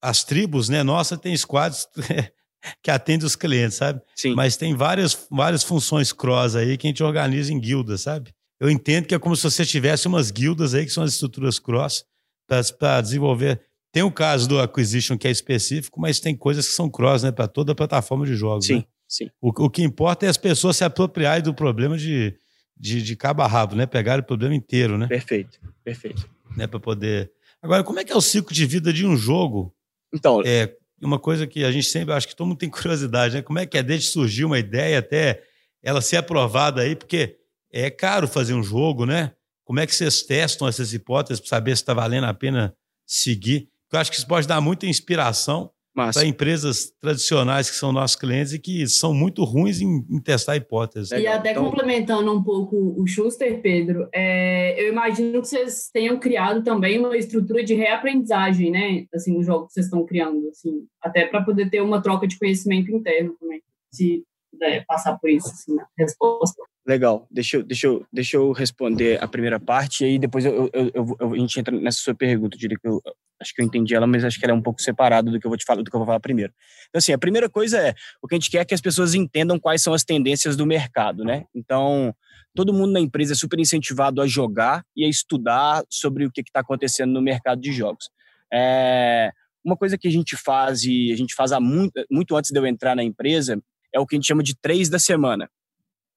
[0.00, 0.82] as tribos, né?
[0.82, 1.88] Nossa, tem squads
[2.82, 4.00] que atendem os clientes, sabe?
[4.14, 4.34] Sim.
[4.34, 8.32] Mas tem várias, várias funções cross aí que a gente organiza em guildas, sabe?
[8.62, 11.58] eu entendo que é como se você tivesse umas guildas aí, que são as estruturas
[11.58, 12.04] cross,
[12.78, 13.60] para desenvolver.
[13.90, 17.32] Tem o caso do Acquisition, que é específico, mas tem coisas que são cross, né?
[17.32, 18.66] Para toda a plataforma de jogos.
[18.66, 18.84] Sim, né?
[19.08, 19.28] sim.
[19.40, 22.36] O, o que importa é as pessoas se apropriarem do problema de,
[22.78, 23.84] de, de cabo a rabo, né?
[23.84, 25.08] Pegar o problema inteiro, né?
[25.08, 26.30] Perfeito, perfeito.
[26.56, 26.68] Né?
[26.68, 27.32] Para poder.
[27.60, 29.74] Agora, como é que é o ciclo de vida de um jogo?
[30.14, 30.40] Então.
[30.44, 33.42] É uma coisa que a gente sempre, acho que todo mundo tem curiosidade, né?
[33.42, 35.42] Como é que é desde surgir uma ideia até
[35.82, 36.94] ela ser aprovada aí?
[36.94, 37.36] Porque
[37.72, 39.32] é caro fazer um jogo, né?
[39.64, 43.68] Como é que vocês testam essas hipóteses para saber se está valendo a pena seguir?
[43.90, 48.52] Eu acho que isso pode dar muita inspiração para empresas tradicionais que são nossos clientes
[48.52, 51.10] e que são muito ruins em, em testar hipóteses.
[51.10, 51.64] E até então...
[51.64, 57.16] complementando um pouco o Schuster, Pedro, é, eu imagino que vocês tenham criado também uma
[57.16, 59.04] estrutura de reaprendizagem, né?
[59.14, 62.38] Assim, no jogo que vocês estão criando, assim, até para poder ter uma troca de
[62.38, 66.62] conhecimento interno também, se puder passar por isso, assim, na resposta.
[66.86, 70.68] Legal, deixa eu, deixa, eu, deixa eu responder a primeira parte e aí depois eu,
[70.72, 72.56] eu, eu, a gente entra nessa sua pergunta.
[72.56, 73.00] Eu diria que eu
[73.40, 75.46] acho que eu entendi ela, mas acho que ela é um pouco separada do que
[75.46, 76.52] eu vou te falar, do que eu vou falar primeiro.
[76.88, 79.14] Então, assim, a primeira coisa é o que a gente quer é que as pessoas
[79.14, 81.44] entendam quais são as tendências do mercado, né?
[81.54, 82.12] Então,
[82.52, 86.40] todo mundo na empresa é super incentivado a jogar e a estudar sobre o que
[86.40, 88.10] está acontecendo no mercado de jogos.
[88.52, 89.30] É,
[89.64, 92.58] uma coisa que a gente faz e a gente faz há muito, muito antes de
[92.58, 93.62] eu entrar na empresa
[93.94, 95.50] é o que a gente chama de três da semana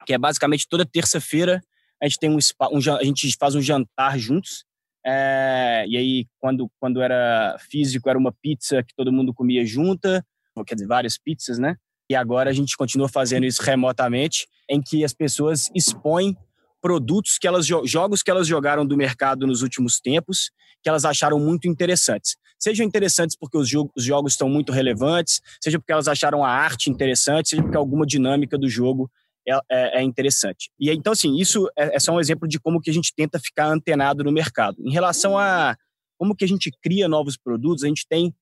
[0.06, 1.62] que é basicamente toda terça-feira
[2.02, 4.66] a gente tem um, um, a gente faz um jantar juntos.
[5.04, 10.26] É, e aí, quando, quando era físico, era uma pizza que todo mundo comia junta,
[10.68, 11.78] quer dizer, várias pizzas, né?
[12.10, 16.36] E agora a gente continua fazendo isso remotamente, em que as pessoas expõem
[16.82, 20.52] produtos que elas jogos que elas jogaram do mercado nos últimos tempos
[20.84, 22.36] que elas acharam muito interessantes.
[22.60, 26.92] Sejam interessantes porque os, os jogos estão muito relevantes, seja porque elas acharam a arte
[26.92, 29.10] interessante, seja porque alguma dinâmica do jogo
[29.48, 30.70] é, é, é interessante.
[30.80, 33.40] E então, assim, isso é, é, só um exemplo de como que a gente tenta
[33.40, 34.78] ficar antenado no mercado.
[34.86, 35.76] Em relação a
[36.18, 38.34] como que a gente cria novos produtos, a gente tem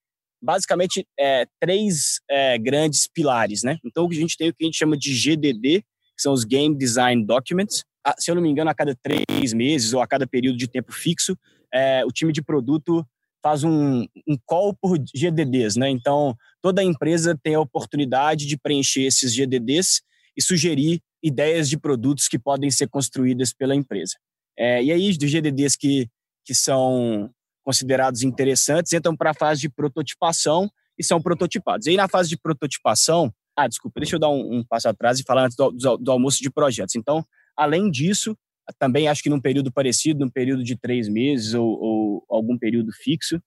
[0.41, 3.77] basicamente é, três é, grandes pilares, né?
[3.85, 6.77] Então, a gente tem o que a gente chama de GDD, que são os Game
[6.77, 7.83] Design Documents.
[8.17, 10.91] Se eu não me engano, a cada três meses ou a cada período de tempo
[10.91, 11.37] fixo,
[11.73, 13.05] é, o time de produto
[13.41, 15.89] faz um, um call por GDDs, né?
[15.89, 20.01] Então, toda empresa tem a oportunidade de preencher esses GDDs
[20.35, 24.13] e sugerir ideias de produtos que podem ser construídas pela empresa.
[24.57, 26.07] É, e aí, dos GDDs que,
[26.45, 27.29] que são
[27.63, 31.87] considerados interessantes entram para a fase de prototipação e são prototipados.
[31.87, 35.19] E aí, na fase de prototipação, ah, desculpa, deixa eu dar um, um passo atrás
[35.19, 36.95] e falar antes do, do, do, almoço de projetos.
[36.95, 37.25] Então,
[37.57, 38.37] além disso,
[38.79, 42.91] também acho que num período parecido, num período de três meses ou, ou algum período
[42.91, 43.41] fixo,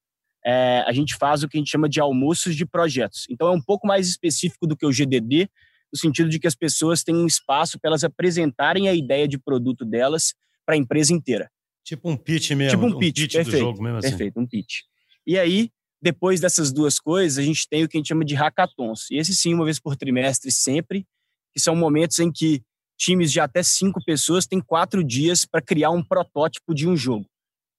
[0.44, 3.26] é, a gente faz o que a gente chama de almoços de projetos.
[3.28, 5.48] Então, é um pouco mais específico do que o GDD,
[5.92, 9.38] no sentido de que as pessoas têm um espaço para elas apresentarem a ideia de
[9.38, 11.50] produto delas para a empresa inteira.
[11.84, 12.78] Tipo um pitch mesmo.
[12.78, 14.08] Tipo um pitch, um pitch perfeito, do jogo mesmo assim.
[14.10, 14.80] Perfeito, um pitch.
[15.26, 18.34] E aí, depois dessas duas coisas, a gente tem o que a gente chama de
[18.34, 19.10] hackathons.
[19.10, 21.06] E esse sim, uma vez por trimestre, sempre,
[21.52, 22.62] que são momentos em que
[22.96, 27.26] times de até cinco pessoas têm quatro dias para criar um protótipo de um jogo.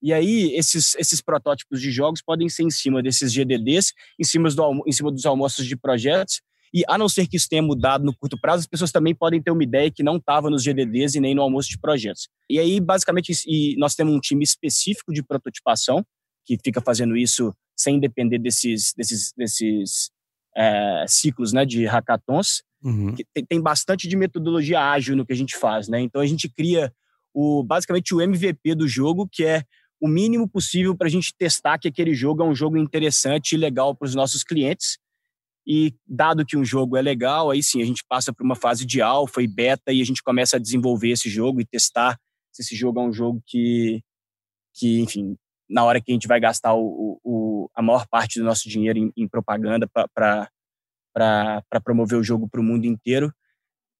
[0.01, 4.49] E aí, esses, esses protótipos de jogos podem ser em cima desses GDDs, em cima,
[4.49, 6.41] do, em cima dos almoços de projetos,
[6.73, 9.41] e a não ser que isso tenha mudado no curto prazo, as pessoas também podem
[9.41, 12.27] ter uma ideia que não estava nos GDDs e nem no almoço de projetos.
[12.49, 16.05] E aí, basicamente, e nós temos um time específico de prototipação
[16.45, 20.11] que fica fazendo isso sem depender desses, desses, desses
[20.55, 22.63] é, ciclos né, de hackathons.
[22.83, 23.15] Uhum.
[23.33, 25.87] Tem, tem, bastante de metodologia ágil no que a gente faz.
[25.87, 26.01] Né?
[26.01, 26.93] Então, a gente cria
[27.33, 29.63] o, basicamente o MVP do jogo, que é
[29.99, 33.57] o mínimo possível para a gente testar que aquele jogo é um jogo interessante e
[33.57, 34.97] legal para os nossos clientes
[35.67, 38.85] e dado que um jogo é legal, aí sim a gente passa para uma fase
[38.85, 42.17] de alfa e beta e a gente começa a desenvolver esse jogo e testar
[42.53, 44.01] se esse jogo é um jogo que,
[44.73, 45.35] que enfim,
[45.69, 48.97] na hora que a gente vai gastar o, o a maior parte do nosso dinheiro
[48.97, 50.49] em, em propaganda para
[51.83, 53.31] promover o jogo para o mundo inteiro,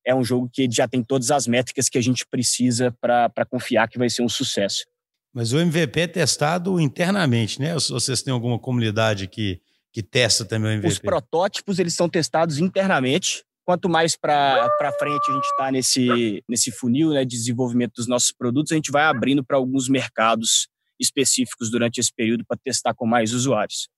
[0.06, 3.88] é um jogo que já tem todas as métricas que a gente precisa para confiar
[3.88, 4.86] que vai ser um sucesso.
[5.34, 7.74] Mas o MVP é testado internamente, né?
[7.74, 9.62] Ou vocês têm alguma comunidade que
[9.98, 10.88] que testa também o MVP?
[10.89, 13.43] Os protótipos eles são testados internamente.
[13.65, 18.32] Quanto mais para frente a gente está nesse, nesse funil né, de desenvolvimento dos nossos
[18.32, 20.67] produtos, a gente vai abrindo para alguns mercados
[21.00, 23.89] específicos durante esse período para testar com mais usuários.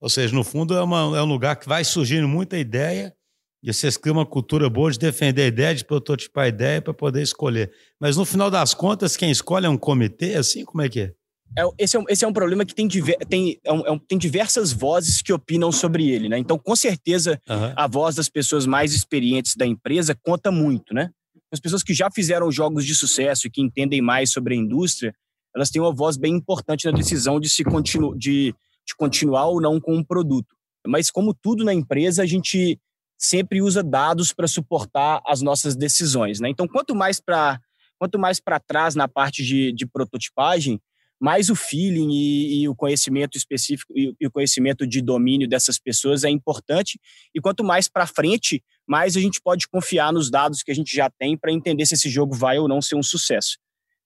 [0.00, 3.14] Ou seja, no fundo é, uma, é um lugar que vai surgindo muita ideia
[3.62, 6.94] e vocês criam uma cultura boa de defender a ideia, de prototipar a ideia para
[6.94, 7.72] poder escolher.
[7.98, 10.64] Mas no final das contas, quem escolhe é um comitê, assim?
[10.64, 11.12] Como é que é?
[11.58, 14.00] É, esse, é um, esse é um problema que tem, diver, tem, é um, é
[14.06, 16.38] tem diversas vozes que opinam sobre ele, né?
[16.38, 17.72] Então, com certeza, uhum.
[17.74, 21.10] a voz das pessoas mais experientes da empresa conta muito, né?
[21.50, 25.14] As pessoas que já fizeram jogos de sucesso e que entendem mais sobre a indústria,
[25.54, 28.54] elas têm uma voz bem importante na decisão de se continu, de,
[28.86, 30.54] de continuar ou não com um produto.
[30.86, 32.80] Mas, como tudo na empresa, a gente
[33.18, 36.48] sempre usa dados para suportar as nossas decisões, né?
[36.48, 37.60] Então, quanto mais para
[37.98, 40.78] quanto mais para trás na parte de, de prototipagem,
[41.18, 45.78] mais o feeling e, e o conhecimento específico e, e, o conhecimento de domínio dessas
[45.78, 47.00] pessoas é importante.
[47.34, 50.94] E quanto mais para frente, mais a gente pode confiar nos dados que a gente
[50.94, 53.56] já tem para entender se esse jogo vai ou não ser um sucesso.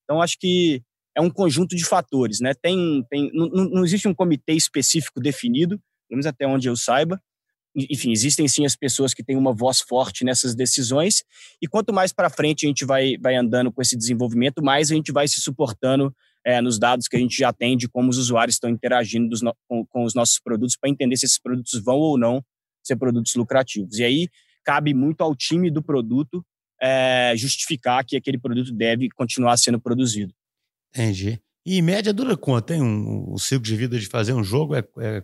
[0.04, 0.82] Então, acho que
[1.16, 2.52] é um conjunto de fatores, né?
[2.54, 5.76] Tem, tem, não, não existe um comitê específico definido,
[6.08, 7.20] pelo menos até onde eu saiba.
[7.74, 11.22] Enfim, existem sim as pessoas que têm uma voz forte nessas decisões.
[11.62, 14.94] E quanto mais para frente a gente vai, vai andando com esse desenvolvimento, mais a
[14.94, 16.12] gente vai se suportando
[16.44, 19.54] é, nos dados que a gente já tem de como os usuários estão interagindo no,
[19.68, 22.42] com, com, os nossos produtos para entender se esses produtos vão ou não
[22.82, 23.98] ser produtos lucrativos.
[23.98, 24.28] E aí
[24.64, 26.44] cabe muito ao time do produto
[26.82, 30.34] é, justificar que aquele produto deve continuar sendo produzido.
[30.90, 31.40] Entendi.
[31.64, 32.66] E em média dura quanto?
[32.66, 34.74] Tem um, um ciclo de vida de fazer um jogo?
[34.74, 35.22] É, é,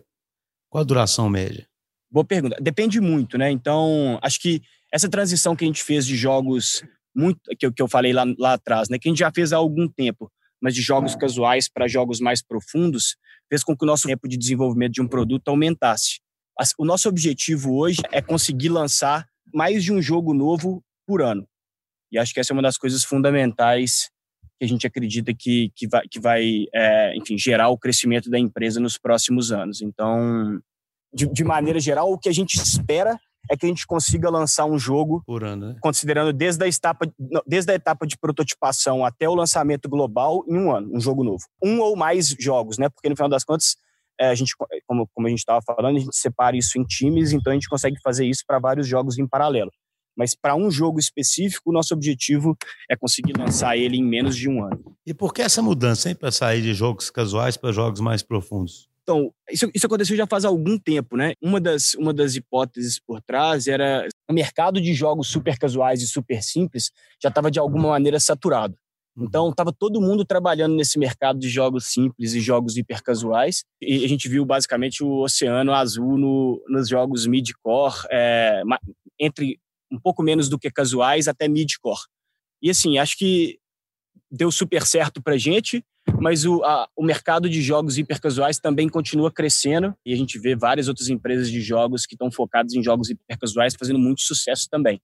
[0.69, 1.67] qual a duração média?
[2.09, 2.57] Boa pergunta.
[2.61, 3.51] Depende muito, né?
[3.51, 4.61] Então, acho que
[4.93, 8.23] essa transição que a gente fez de jogos muito que eu, que eu falei lá,
[8.37, 8.97] lá atrás, né?
[8.99, 12.41] Que a gente já fez há algum tempo mas de jogos casuais para jogos mais
[12.41, 13.15] profundos,
[13.49, 16.19] fez com que o nosso tempo de desenvolvimento de um produto aumentasse.
[16.77, 21.47] O nosso objetivo hoje é conseguir lançar mais de um jogo novo por ano.
[22.11, 24.09] E acho que essa é uma das coisas fundamentais
[24.57, 28.39] que a gente acredita que, que vai, que vai é, enfim, gerar o crescimento da
[28.39, 29.81] empresa nos próximos anos.
[29.81, 30.59] Então,
[31.13, 34.65] de, de maneira geral, o que a gente espera é que a gente consiga lançar
[34.65, 35.75] um jogo por ano, né?
[35.81, 37.09] considerando desde a etapa
[37.45, 41.43] desde a etapa de prototipação até o lançamento global em um ano, um jogo novo,
[41.63, 42.89] um ou mais jogos, né?
[42.89, 43.77] Porque no final das contas
[44.19, 44.53] é, a gente,
[44.85, 47.69] como, como a gente estava falando, a gente separa isso em times, então a gente
[47.69, 49.71] consegue fazer isso para vários jogos em paralelo.
[50.17, 52.57] Mas para um jogo específico, o nosso objetivo
[52.89, 54.97] é conseguir lançar ele em menos de um ano.
[55.05, 58.89] E por que essa mudança, hein, para sair de jogos casuais para jogos mais profundos?
[59.03, 61.31] Então, isso, isso aconteceu já faz algum tempo, né?
[61.41, 66.07] Uma das, uma das hipóteses por trás era o mercado de jogos super casuais e
[66.07, 68.75] super simples já estava de alguma maneira saturado.
[69.15, 69.23] Uhum.
[69.23, 73.63] Então, estava todo mundo trabalhando nesse mercado de jogos simples e jogos hiper casuais.
[73.81, 78.61] E a gente viu basicamente o oceano azul no, nos jogos mid-core, é,
[79.17, 79.57] entre
[79.91, 82.01] um pouco menos do que casuais até mid-core.
[82.61, 83.59] E assim, acho que
[84.29, 85.83] deu super certo para gente,
[86.19, 90.55] mas o, a, o mercado de jogos hipercasuais também continua crescendo e a gente vê
[90.55, 95.01] várias outras empresas de jogos que estão focadas em jogos hipercasuais fazendo muito sucesso também.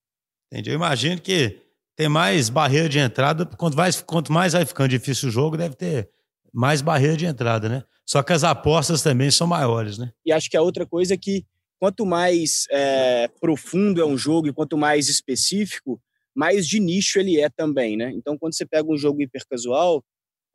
[0.52, 0.70] Entendi.
[0.70, 1.60] Eu imagino que
[1.96, 5.76] tem mais barreira de entrada, quanto mais, quanto mais vai ficando difícil o jogo, deve
[5.76, 6.10] ter
[6.54, 7.84] mais barreira de entrada, né?
[8.06, 10.12] Só que as apostas também são maiores, né?
[10.26, 11.46] E acho que a outra coisa é que
[11.84, 16.02] quanto mais é, profundo é um jogo e quanto mais específico,
[16.34, 18.10] mais de nicho ele é também, né?
[18.16, 20.02] Então, quando você pega um jogo hipercasual,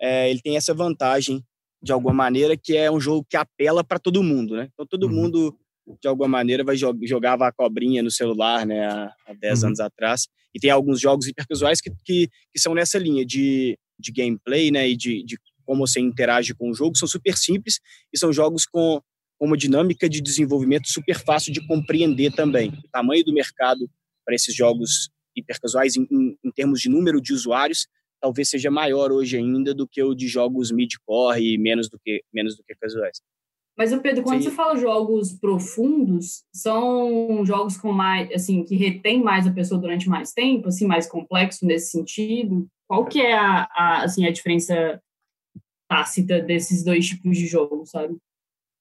[0.00, 1.44] é, ele tem essa vantagem,
[1.82, 4.70] de alguma maneira, que é um jogo que apela para todo mundo, né?
[4.72, 5.12] Então, todo uhum.
[5.12, 5.54] mundo,
[6.00, 8.86] de alguma maneira, vai jog jogava a cobrinha no celular, né?
[8.86, 9.66] Há, há 10 uhum.
[9.66, 10.28] anos atrás.
[10.54, 14.88] E tem alguns jogos hipercasuais que, que, que são nessa linha de, de gameplay, né?
[14.88, 18.64] E de, de como você interage com o jogo, são super simples e são jogos
[18.64, 19.02] com
[19.40, 22.70] uma dinâmica de desenvolvimento super fácil de compreender também.
[22.70, 23.88] O tamanho do mercado
[24.24, 27.86] para esses jogos hipercasuais, em, em, em termos de número de usuários,
[28.20, 32.22] talvez seja maior hoje ainda do que o de jogos mid-core e menos do que,
[32.32, 33.20] menos do que casuais.
[33.76, 34.50] Mas, Pedro, quando Sim.
[34.50, 40.08] você fala jogos profundos, são jogos com mais, assim, que retém mais a pessoa durante
[40.08, 42.66] mais tempo, assim, mais complexo nesse sentido?
[42.88, 45.00] Qual que é a, a assim, a diferença
[45.88, 48.16] tácita desses dois tipos de jogos, sabe?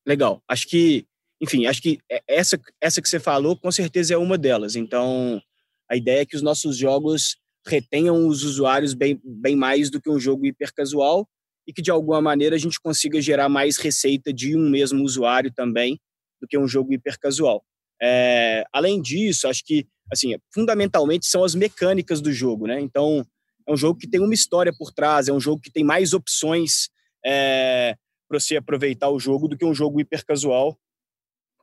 [0.08, 0.42] Legal.
[0.48, 1.06] Acho que,
[1.42, 4.76] enfim, acho que é, essa, essa que você falou, com certeza é uma delas.
[4.76, 5.42] Então,
[5.90, 7.36] a ideia é que os nossos jogos
[7.68, 11.28] retenham os usuários bem, bem mais do que um jogo hipercasual
[11.68, 15.52] e que, de alguma maneira, a gente consiga gerar mais receita de um mesmo usuário
[15.54, 16.00] também
[16.42, 17.62] do que um jogo hipercasual.
[18.02, 22.80] É, além disso, acho que, assim, fundamentalmente são as mecânicas do jogo, né?
[22.80, 23.26] Então,
[23.68, 26.14] é um jogo que tem uma história por trás, é um jogo que tem mais
[26.14, 26.90] opções
[27.26, 30.78] é, para você aproveitar o jogo do que um jogo hiper casual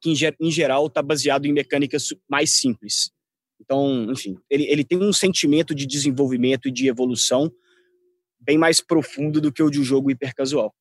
[0.00, 3.10] que em, geral está baseado em mecânicas mais simples.
[3.58, 7.50] Então, enfim, ele, ele tem um sentimento de desenvolvimento e de evolução
[8.38, 10.74] bem mais profundo do que o de um jogo hiper casual.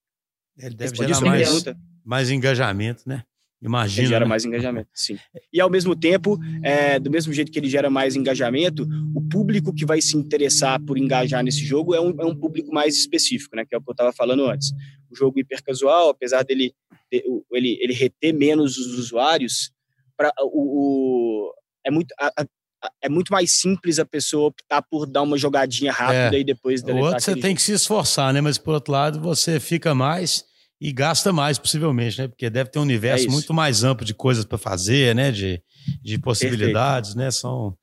[0.57, 1.63] Ele deve gerar mais,
[2.03, 3.23] mais engajamento, né?
[3.61, 4.01] Imagina.
[4.01, 4.29] Ele gera né?
[4.29, 5.17] mais engajamento, sim.
[5.51, 9.73] E ao mesmo tempo, é, do mesmo jeito que ele gera mais engajamento, o público
[9.73, 13.55] que vai se interessar por engajar nesse jogo é um, é um público mais específico,
[13.55, 13.63] né?
[13.65, 14.73] Que é o que eu estava falando antes.
[15.15, 16.73] Jogo hipercasual, apesar dele
[17.11, 19.71] ele, ele reter menos os usuários,
[20.17, 21.53] pra, o, o
[21.85, 22.45] é muito a, a,
[23.01, 26.39] é muito mais simples a pessoa optar por dar uma jogadinha rápida é.
[26.39, 27.03] e depois deletar.
[27.03, 27.55] O outro você tem jogo.
[27.55, 28.41] que se esforçar, né?
[28.41, 30.43] Mas por outro lado, você fica mais
[30.81, 32.27] e gasta mais, possivelmente, né?
[32.27, 35.31] Porque deve ter um universo é muito mais amplo de coisas para fazer, né?
[35.31, 35.61] De,
[36.01, 37.25] de possibilidades, Perfeito.
[37.25, 37.31] né?
[37.31, 37.77] São.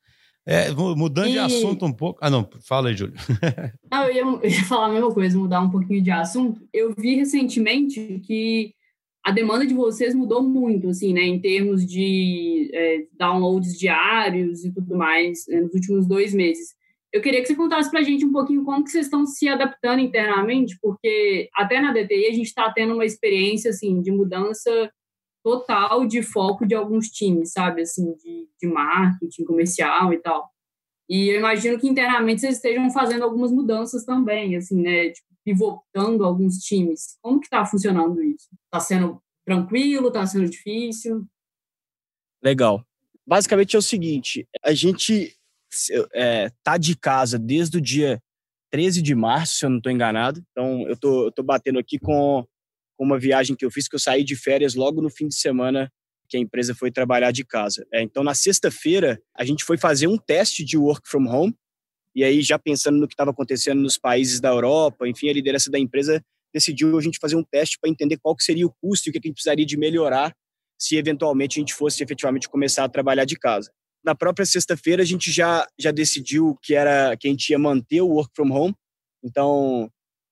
[0.47, 1.33] É, mudando e...
[1.33, 2.19] de assunto um pouco.
[2.23, 3.15] Ah, não, fala aí, Júlio.
[3.91, 6.67] não, eu ia, eu ia falar a mesma coisa, mudar um pouquinho de assunto.
[6.73, 8.75] Eu vi recentemente que
[9.25, 14.73] a demanda de vocês mudou muito, assim, né, em termos de é, downloads diários e
[14.73, 16.75] tudo mais, né, nos últimos dois meses.
[17.13, 19.49] Eu queria que você contasse para a gente um pouquinho como que vocês estão se
[19.49, 24.91] adaptando internamente, porque até na DTI a gente está tendo uma experiência assim de mudança
[25.43, 30.51] total de foco de alguns times, sabe, assim, de, de marketing comercial e tal.
[31.09, 36.25] E eu imagino que internamente vocês estejam fazendo algumas mudanças também, assim, né, tipo, pivotando
[36.25, 37.19] alguns times.
[37.21, 38.49] Como que está funcionando isso?
[38.67, 40.09] Está sendo tranquilo?
[40.09, 41.27] Está sendo difícil?
[42.43, 42.85] Legal.
[43.27, 45.35] Basicamente é o seguinte: a gente
[46.13, 48.23] é, tá de casa desde o dia
[48.71, 50.43] 13 de março, se eu não estou enganado.
[50.51, 52.47] Então, eu tô, eu tô batendo aqui com,
[53.05, 55.91] uma viagem que eu fiz, que eu saí de férias logo no fim de semana
[56.29, 57.85] que a empresa foi trabalhar de casa.
[57.93, 61.55] É, então, na sexta-feira, a gente foi fazer um teste de work from home.
[62.15, 65.71] E aí, já pensando no que estava acontecendo nos países da Europa, enfim, a liderança
[65.71, 69.09] da empresa decidiu a gente fazer um teste para entender qual que seria o custo
[69.09, 70.33] e o que a gente precisaria de melhorar
[70.79, 73.71] se eventualmente a gente fosse efetivamente começar a trabalhar de casa
[74.05, 78.01] na própria sexta-feira a gente já, já decidiu que era que a gente ia manter
[78.01, 78.75] o work from home.
[79.23, 79.91] Então,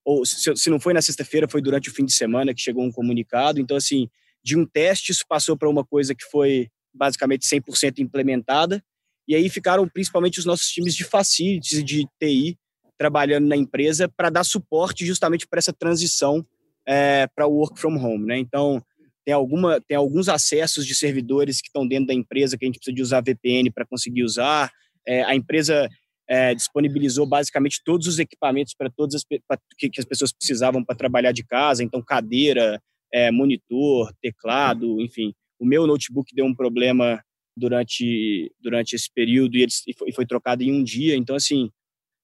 [0.09, 2.83] ou se, se não foi na sexta-feira, foi durante o fim de semana que chegou
[2.83, 3.61] um comunicado.
[3.61, 4.09] Então, assim,
[4.43, 8.83] de um teste isso passou para uma coisa que foi basicamente 100% implementada.
[9.27, 12.57] E aí ficaram principalmente os nossos times de facilities de TI
[12.97, 16.43] trabalhando na empresa para dar suporte justamente para essa transição
[16.87, 18.25] é, para o work from home.
[18.25, 18.39] Né?
[18.39, 18.83] Então,
[19.23, 22.79] tem, alguma, tem alguns acessos de servidores que estão dentro da empresa que a gente
[22.79, 24.71] precisa de usar VPN para conseguir usar.
[25.07, 25.87] É, a empresa
[26.29, 30.85] é, disponibilizou basicamente todos os equipamentos para todas as pra, que, que, as pessoas precisavam
[30.85, 32.79] para trabalhar de casa, então cadeira,
[33.11, 35.33] é, monitor, teclado, enfim.
[35.59, 37.21] O meu notebook deu um problema
[37.57, 41.15] durante durante esse período e, ele, e, foi, trocado em um dia.
[41.15, 41.71] Então assim,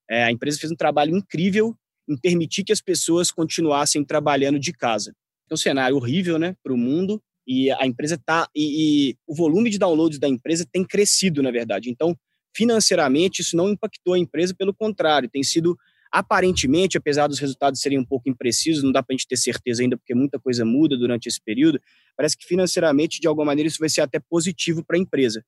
[0.07, 1.75] é, a empresa fez um trabalho incrível
[2.07, 5.13] em permitir que as pessoas continuassem trabalhando de casa.
[5.49, 7.19] É um cenário horrível, né, para o mundo.
[7.47, 11.51] E a empresa tá e, e, o volume de downloads da empresa tem crescido, na
[11.51, 11.91] verdade.
[11.91, 12.15] Então,
[12.55, 15.77] financeiramente, isso não impactou a empresa, pelo contrário, tem sido
[16.11, 19.81] aparentemente, apesar dos resultados serem um pouco imprecisos, não dá para a gente ter certeza
[19.81, 21.77] ainda, porque muita coisa muda durante esse período.
[22.15, 25.43] Parece que financeiramente, de alguma maneira, isso vai ser até positivo para a empresa.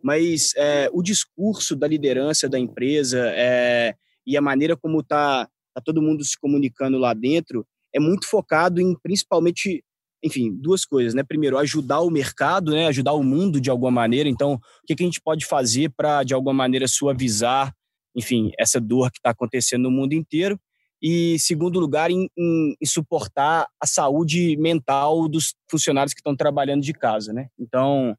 [0.00, 5.80] Mas é, o discurso da liderança da empresa é, e a maneira como está tá
[5.84, 9.84] todo mundo se comunicando lá dentro é muito focado em principalmente,
[10.22, 11.22] enfim, duas coisas, né?
[11.22, 12.86] Primeiro, ajudar o mercado, né?
[12.86, 14.28] Ajudar o mundo de alguma maneira.
[14.28, 17.74] Então, o que, que a gente pode fazer para, de alguma maneira, suavizar,
[18.14, 20.58] enfim, essa dor que está acontecendo no mundo inteiro?
[21.02, 26.82] E, segundo lugar, em, em, em, suportar a saúde mental dos funcionários que estão trabalhando
[26.82, 27.48] de casa, né?
[27.58, 28.16] Então,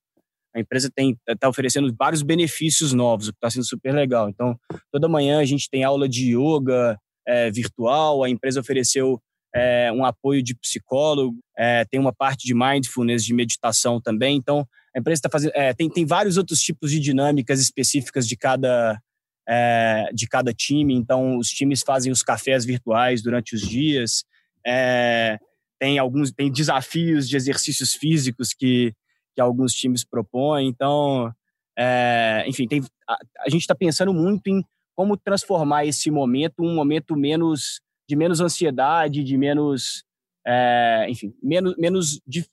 [0.53, 0.91] a empresa
[1.27, 4.29] está oferecendo vários benefícios novos, o que está sendo super legal.
[4.29, 4.59] Então,
[4.91, 9.19] toda manhã a gente tem aula de yoga é, virtual, a empresa ofereceu
[9.53, 14.35] é, um apoio de psicólogo, é, tem uma parte de mindfulness, de meditação também.
[14.35, 15.51] Então, a empresa está fazendo.
[15.55, 18.99] É, tem, tem vários outros tipos de dinâmicas específicas de cada,
[19.47, 20.95] é, de cada time.
[20.95, 24.23] Então, os times fazem os cafés virtuais durante os dias.
[24.65, 25.37] É,
[25.79, 28.93] tem alguns tem desafios de exercícios físicos que,
[29.35, 30.67] que alguns times propõem.
[30.67, 31.31] Então,
[31.77, 34.63] é, enfim, tem, a, a gente está pensando muito em
[34.95, 40.03] como transformar esse momento um momento menos de menos ansiedade, de menos,
[40.45, 42.45] é, enfim, menos, menos di,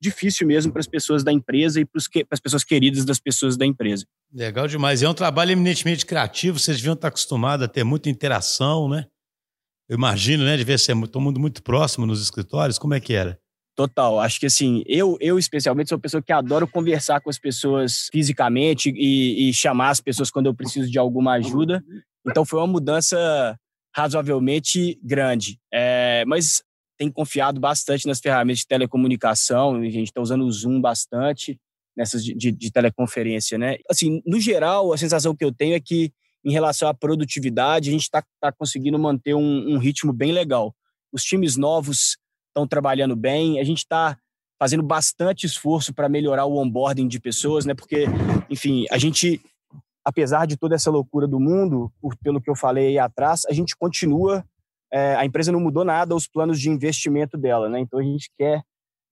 [0.00, 2.00] difícil mesmo para as pessoas da empresa e para
[2.30, 4.06] as pessoas queridas das pessoas da empresa.
[4.32, 5.02] Legal demais.
[5.02, 9.06] É um trabalho eminentemente criativo, vocês deviam estar acostumados a ter muita interação, né?
[9.88, 10.56] Eu imagino, né?
[10.56, 12.78] Devia ser todo mundo muito próximo nos escritórios.
[12.78, 13.38] Como é que era?
[13.76, 14.20] Total.
[14.20, 18.08] Acho que assim, eu, eu especialmente sou uma pessoa que adoro conversar com as pessoas
[18.10, 21.84] fisicamente e, e chamar as pessoas quando eu preciso de alguma ajuda.
[22.26, 23.58] Então foi uma mudança
[23.94, 25.58] razoavelmente grande.
[25.72, 26.62] É, mas
[26.98, 31.58] tem confiado bastante nas ferramentas de telecomunicação, a gente está usando o Zoom bastante
[31.96, 33.76] nessas de, de, de, teleconferência, né?
[33.88, 36.12] Assim, no geral, a sensação que eu tenho é que
[36.44, 40.74] em relação à produtividade, a gente está tá conseguindo manter um, um, ritmo bem legal.
[41.12, 42.18] Os times novos
[42.48, 44.18] estão trabalhando bem, a gente está
[44.58, 47.74] fazendo bastante esforço para melhorar o onboarding de pessoas, né?
[47.74, 48.04] Porque,
[48.50, 49.40] enfim, a gente
[50.04, 53.52] apesar de toda essa loucura do mundo, por, pelo que eu falei aí atrás, a
[53.52, 54.44] gente continua,
[54.92, 57.80] é, a empresa não mudou nada os planos de investimento dela, né?
[57.80, 58.62] Então a gente quer,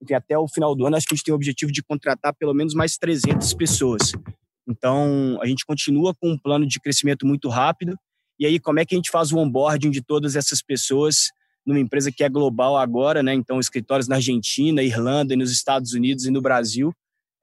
[0.01, 2.33] enfim, até o final do ano, acho que a gente tem o objetivo de contratar
[2.35, 4.11] pelo menos mais 300 pessoas.
[4.67, 7.97] Então a gente continua com um plano de crescimento muito rápido.
[8.39, 11.29] E aí, como é que a gente faz o onboarding de todas essas pessoas
[11.65, 13.33] numa empresa que é global agora, né?
[13.33, 16.93] Então, escritórios na Argentina, Irlanda, nos Estados Unidos e no Brasil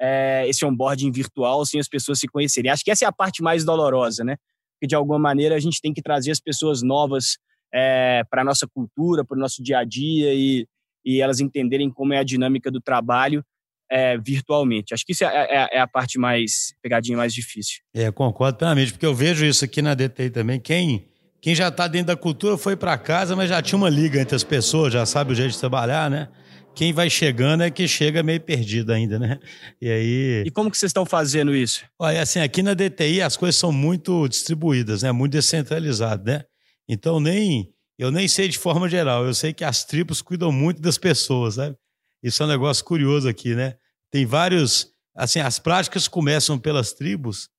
[0.00, 2.70] é, esse onboarding virtual sem as pessoas se conhecerem.
[2.70, 4.36] Acho que essa é a parte mais dolorosa, né?
[4.74, 7.36] Porque de alguma maneira a gente tem que trazer as pessoas novas
[7.72, 10.66] é, para a nossa cultura, para o nosso dia a dia e,
[11.04, 13.44] e elas entenderem como é a dinâmica do trabalho
[13.90, 14.94] é, virtualmente.
[14.94, 17.80] Acho que isso é, é, é, a parte mais, pegadinha mais difícil.
[17.92, 20.58] É, concordo plenamente, porque eu vejo isso aqui na DTI também.
[20.60, 21.08] Quem,
[21.42, 24.34] quem já está dentro da cultura foi para casa, mas já tinha uma liga entre
[24.34, 26.28] as pessoas, já sabe o jeito de trabalhar, né?
[26.74, 29.38] Quem vai chegando é que chega meio perdido ainda, né?
[29.80, 30.42] E aí.
[30.46, 31.84] E como que vocês estão fazendo isso?
[31.98, 35.12] Olha, assim, aqui na DTI as coisas são muito distribuídas, né?
[35.12, 36.44] Muito descentralizadas, né?
[36.88, 40.80] Então nem eu nem sei de forma geral, eu sei que as tribos cuidam muito
[40.80, 41.76] das pessoas, sabe?
[42.22, 43.76] Isso é um negócio curioso aqui, né?
[44.10, 47.50] Tem vários, assim, as práticas começam pelas tribos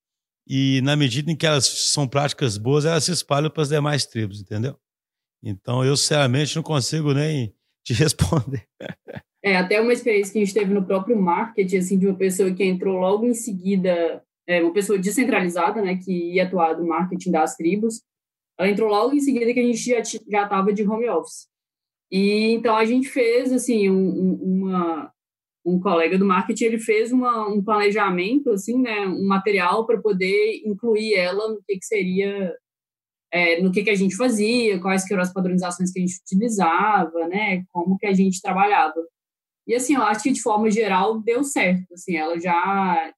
[0.47, 4.07] e na medida em que elas são práticas boas, elas se espalham para as demais
[4.07, 4.75] tribos, entendeu?
[5.43, 7.53] Então eu sinceramente não consigo nem
[7.83, 8.63] te responder.
[9.43, 12.53] É, até uma experiência que a gente teve no próprio marketing, assim, de uma pessoa
[12.53, 17.31] que entrou logo em seguida, é, uma pessoa descentralizada, né, que ia atuar no marketing
[17.31, 18.01] das tribos,
[18.59, 21.47] ela entrou logo em seguida que a gente já já de home office.
[22.11, 25.11] E então a gente fez, assim, um, uma,
[25.65, 30.61] um colega do marketing, ele fez uma, um planejamento, assim, né, um material para poder
[30.65, 32.55] incluir ela no que, que seria
[33.31, 36.19] é, no que, que a gente fazia, quais que eram as padronizações que a gente
[36.19, 38.95] utilizava, né, como que a gente trabalhava.
[39.67, 43.13] E assim, eu acho que de forma geral deu certo, assim, ela já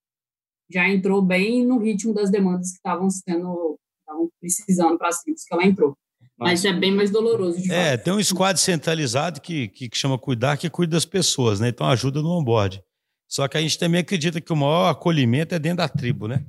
[0.72, 5.43] já entrou bem no ritmo das demandas que estavam sendo, estavam precisando para as tribos
[5.43, 5.95] que ela entrou.
[6.38, 7.61] Mas é bem mais doloroso.
[7.61, 8.03] De é, fato.
[8.03, 11.70] tem um squad centralizado que, que, que, chama Cuidar, que cuida das pessoas, né?
[11.70, 12.82] Então ajuda no onboard.
[13.30, 16.43] Só que a gente também acredita que o maior acolhimento é dentro da tribo, né?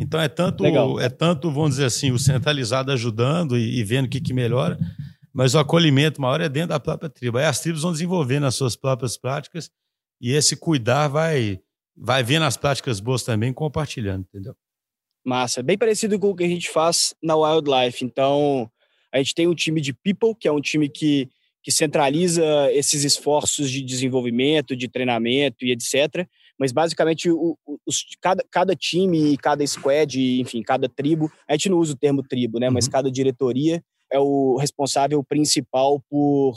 [0.00, 0.64] Então é tanto,
[0.98, 4.78] é tanto vamos dizer assim, o centralizado ajudando e, e vendo o que, que melhora,
[5.30, 7.36] mas o acolhimento maior é dentro da própria tribo.
[7.36, 9.70] Aí as tribos vão desenvolvendo as suas próprias práticas
[10.18, 11.60] e esse cuidar vai,
[11.94, 14.56] vai vendo as práticas boas também, compartilhando, entendeu?
[15.22, 15.62] Massa.
[15.62, 18.02] Bem parecido com o que a gente faz na Wildlife.
[18.02, 18.70] Então,
[19.12, 21.28] a gente tem um time de people, que é um time que,
[21.62, 22.42] que centraliza
[22.72, 26.26] esses esforços de desenvolvimento, de treinamento e etc.
[26.60, 27.56] Mas basicamente o,
[27.86, 32.22] os, cada, cada time, cada squad, enfim, cada tribo, a gente não usa o termo
[32.22, 32.68] tribo, né?
[32.68, 32.74] Uhum.
[32.74, 33.82] Mas cada diretoria
[34.12, 36.54] é o responsável principal por,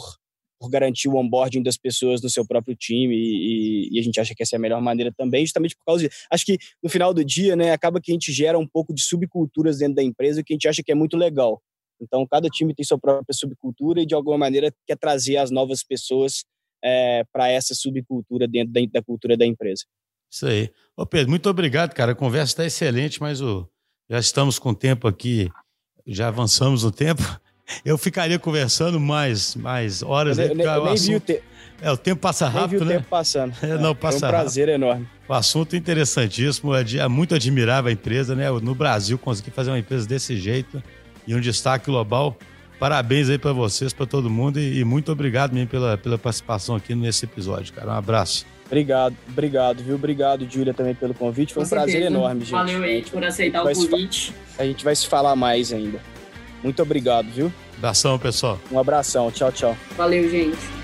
[0.60, 4.36] por garantir o onboarding das pessoas no seu próprio time e, e, a gente acha
[4.36, 6.10] que essa é a melhor maneira também, justamente por causa.
[6.30, 9.02] Acho que no final do dia, né, acaba que a gente gera um pouco de
[9.02, 11.62] subculturas dentro da empresa que a gente acha que é muito legal.
[12.02, 15.82] Então, cada time tem sua própria subcultura e, de alguma maneira, quer trazer as novas
[15.82, 16.44] pessoas
[16.84, 19.84] é, para essa subcultura dentro da, da, cultura da empresa.
[20.32, 20.70] Isso aí.
[20.98, 22.12] Ô Pedro, muito obrigado, cara.
[22.12, 23.68] A conversa está excelente, mas o,
[24.10, 25.50] já estamos com o tempo aqui,
[26.06, 27.22] já avançamos o tempo.
[27.86, 30.38] Eu ficaria conversando mais, mais horas.
[30.38, 31.10] Eu, aí, eu, eu nem assunto...
[31.10, 31.44] vi o tempo.
[31.82, 32.96] É, o tempo passa rápido, nem vi o né?
[32.98, 33.56] tempo passando.
[33.64, 34.84] É, não, passa Foi um prazer rápido.
[34.84, 35.08] enorme.
[35.28, 38.52] O assunto interessantíssimo, é, é muito admirável a empresa, né?
[38.52, 40.84] No Brasil, conseguir fazer uma empresa desse jeito
[41.26, 42.38] e um destaque global.
[42.80, 46.76] Parabéns aí para vocês, para todo mundo e, e, muito obrigado mesmo pela, pela participação
[46.76, 47.92] aqui nesse episódio, cara.
[47.92, 48.46] Um abraço.
[48.66, 49.96] Obrigado, obrigado, viu?
[49.96, 51.54] Obrigado, Júlia, também pelo convite.
[51.54, 51.92] Foi Com um certeza.
[51.92, 52.52] prazer enorme, gente.
[52.52, 54.34] Valeu aí por aceitar o convite.
[54.58, 56.00] A gente vai se falar mais ainda.
[56.64, 57.54] Muito obrigado, viu?
[57.78, 58.60] Abração, pessoal.
[58.72, 59.30] Um abração.
[59.32, 59.78] Tchau, tchau.
[59.96, 60.83] Valeu, gente.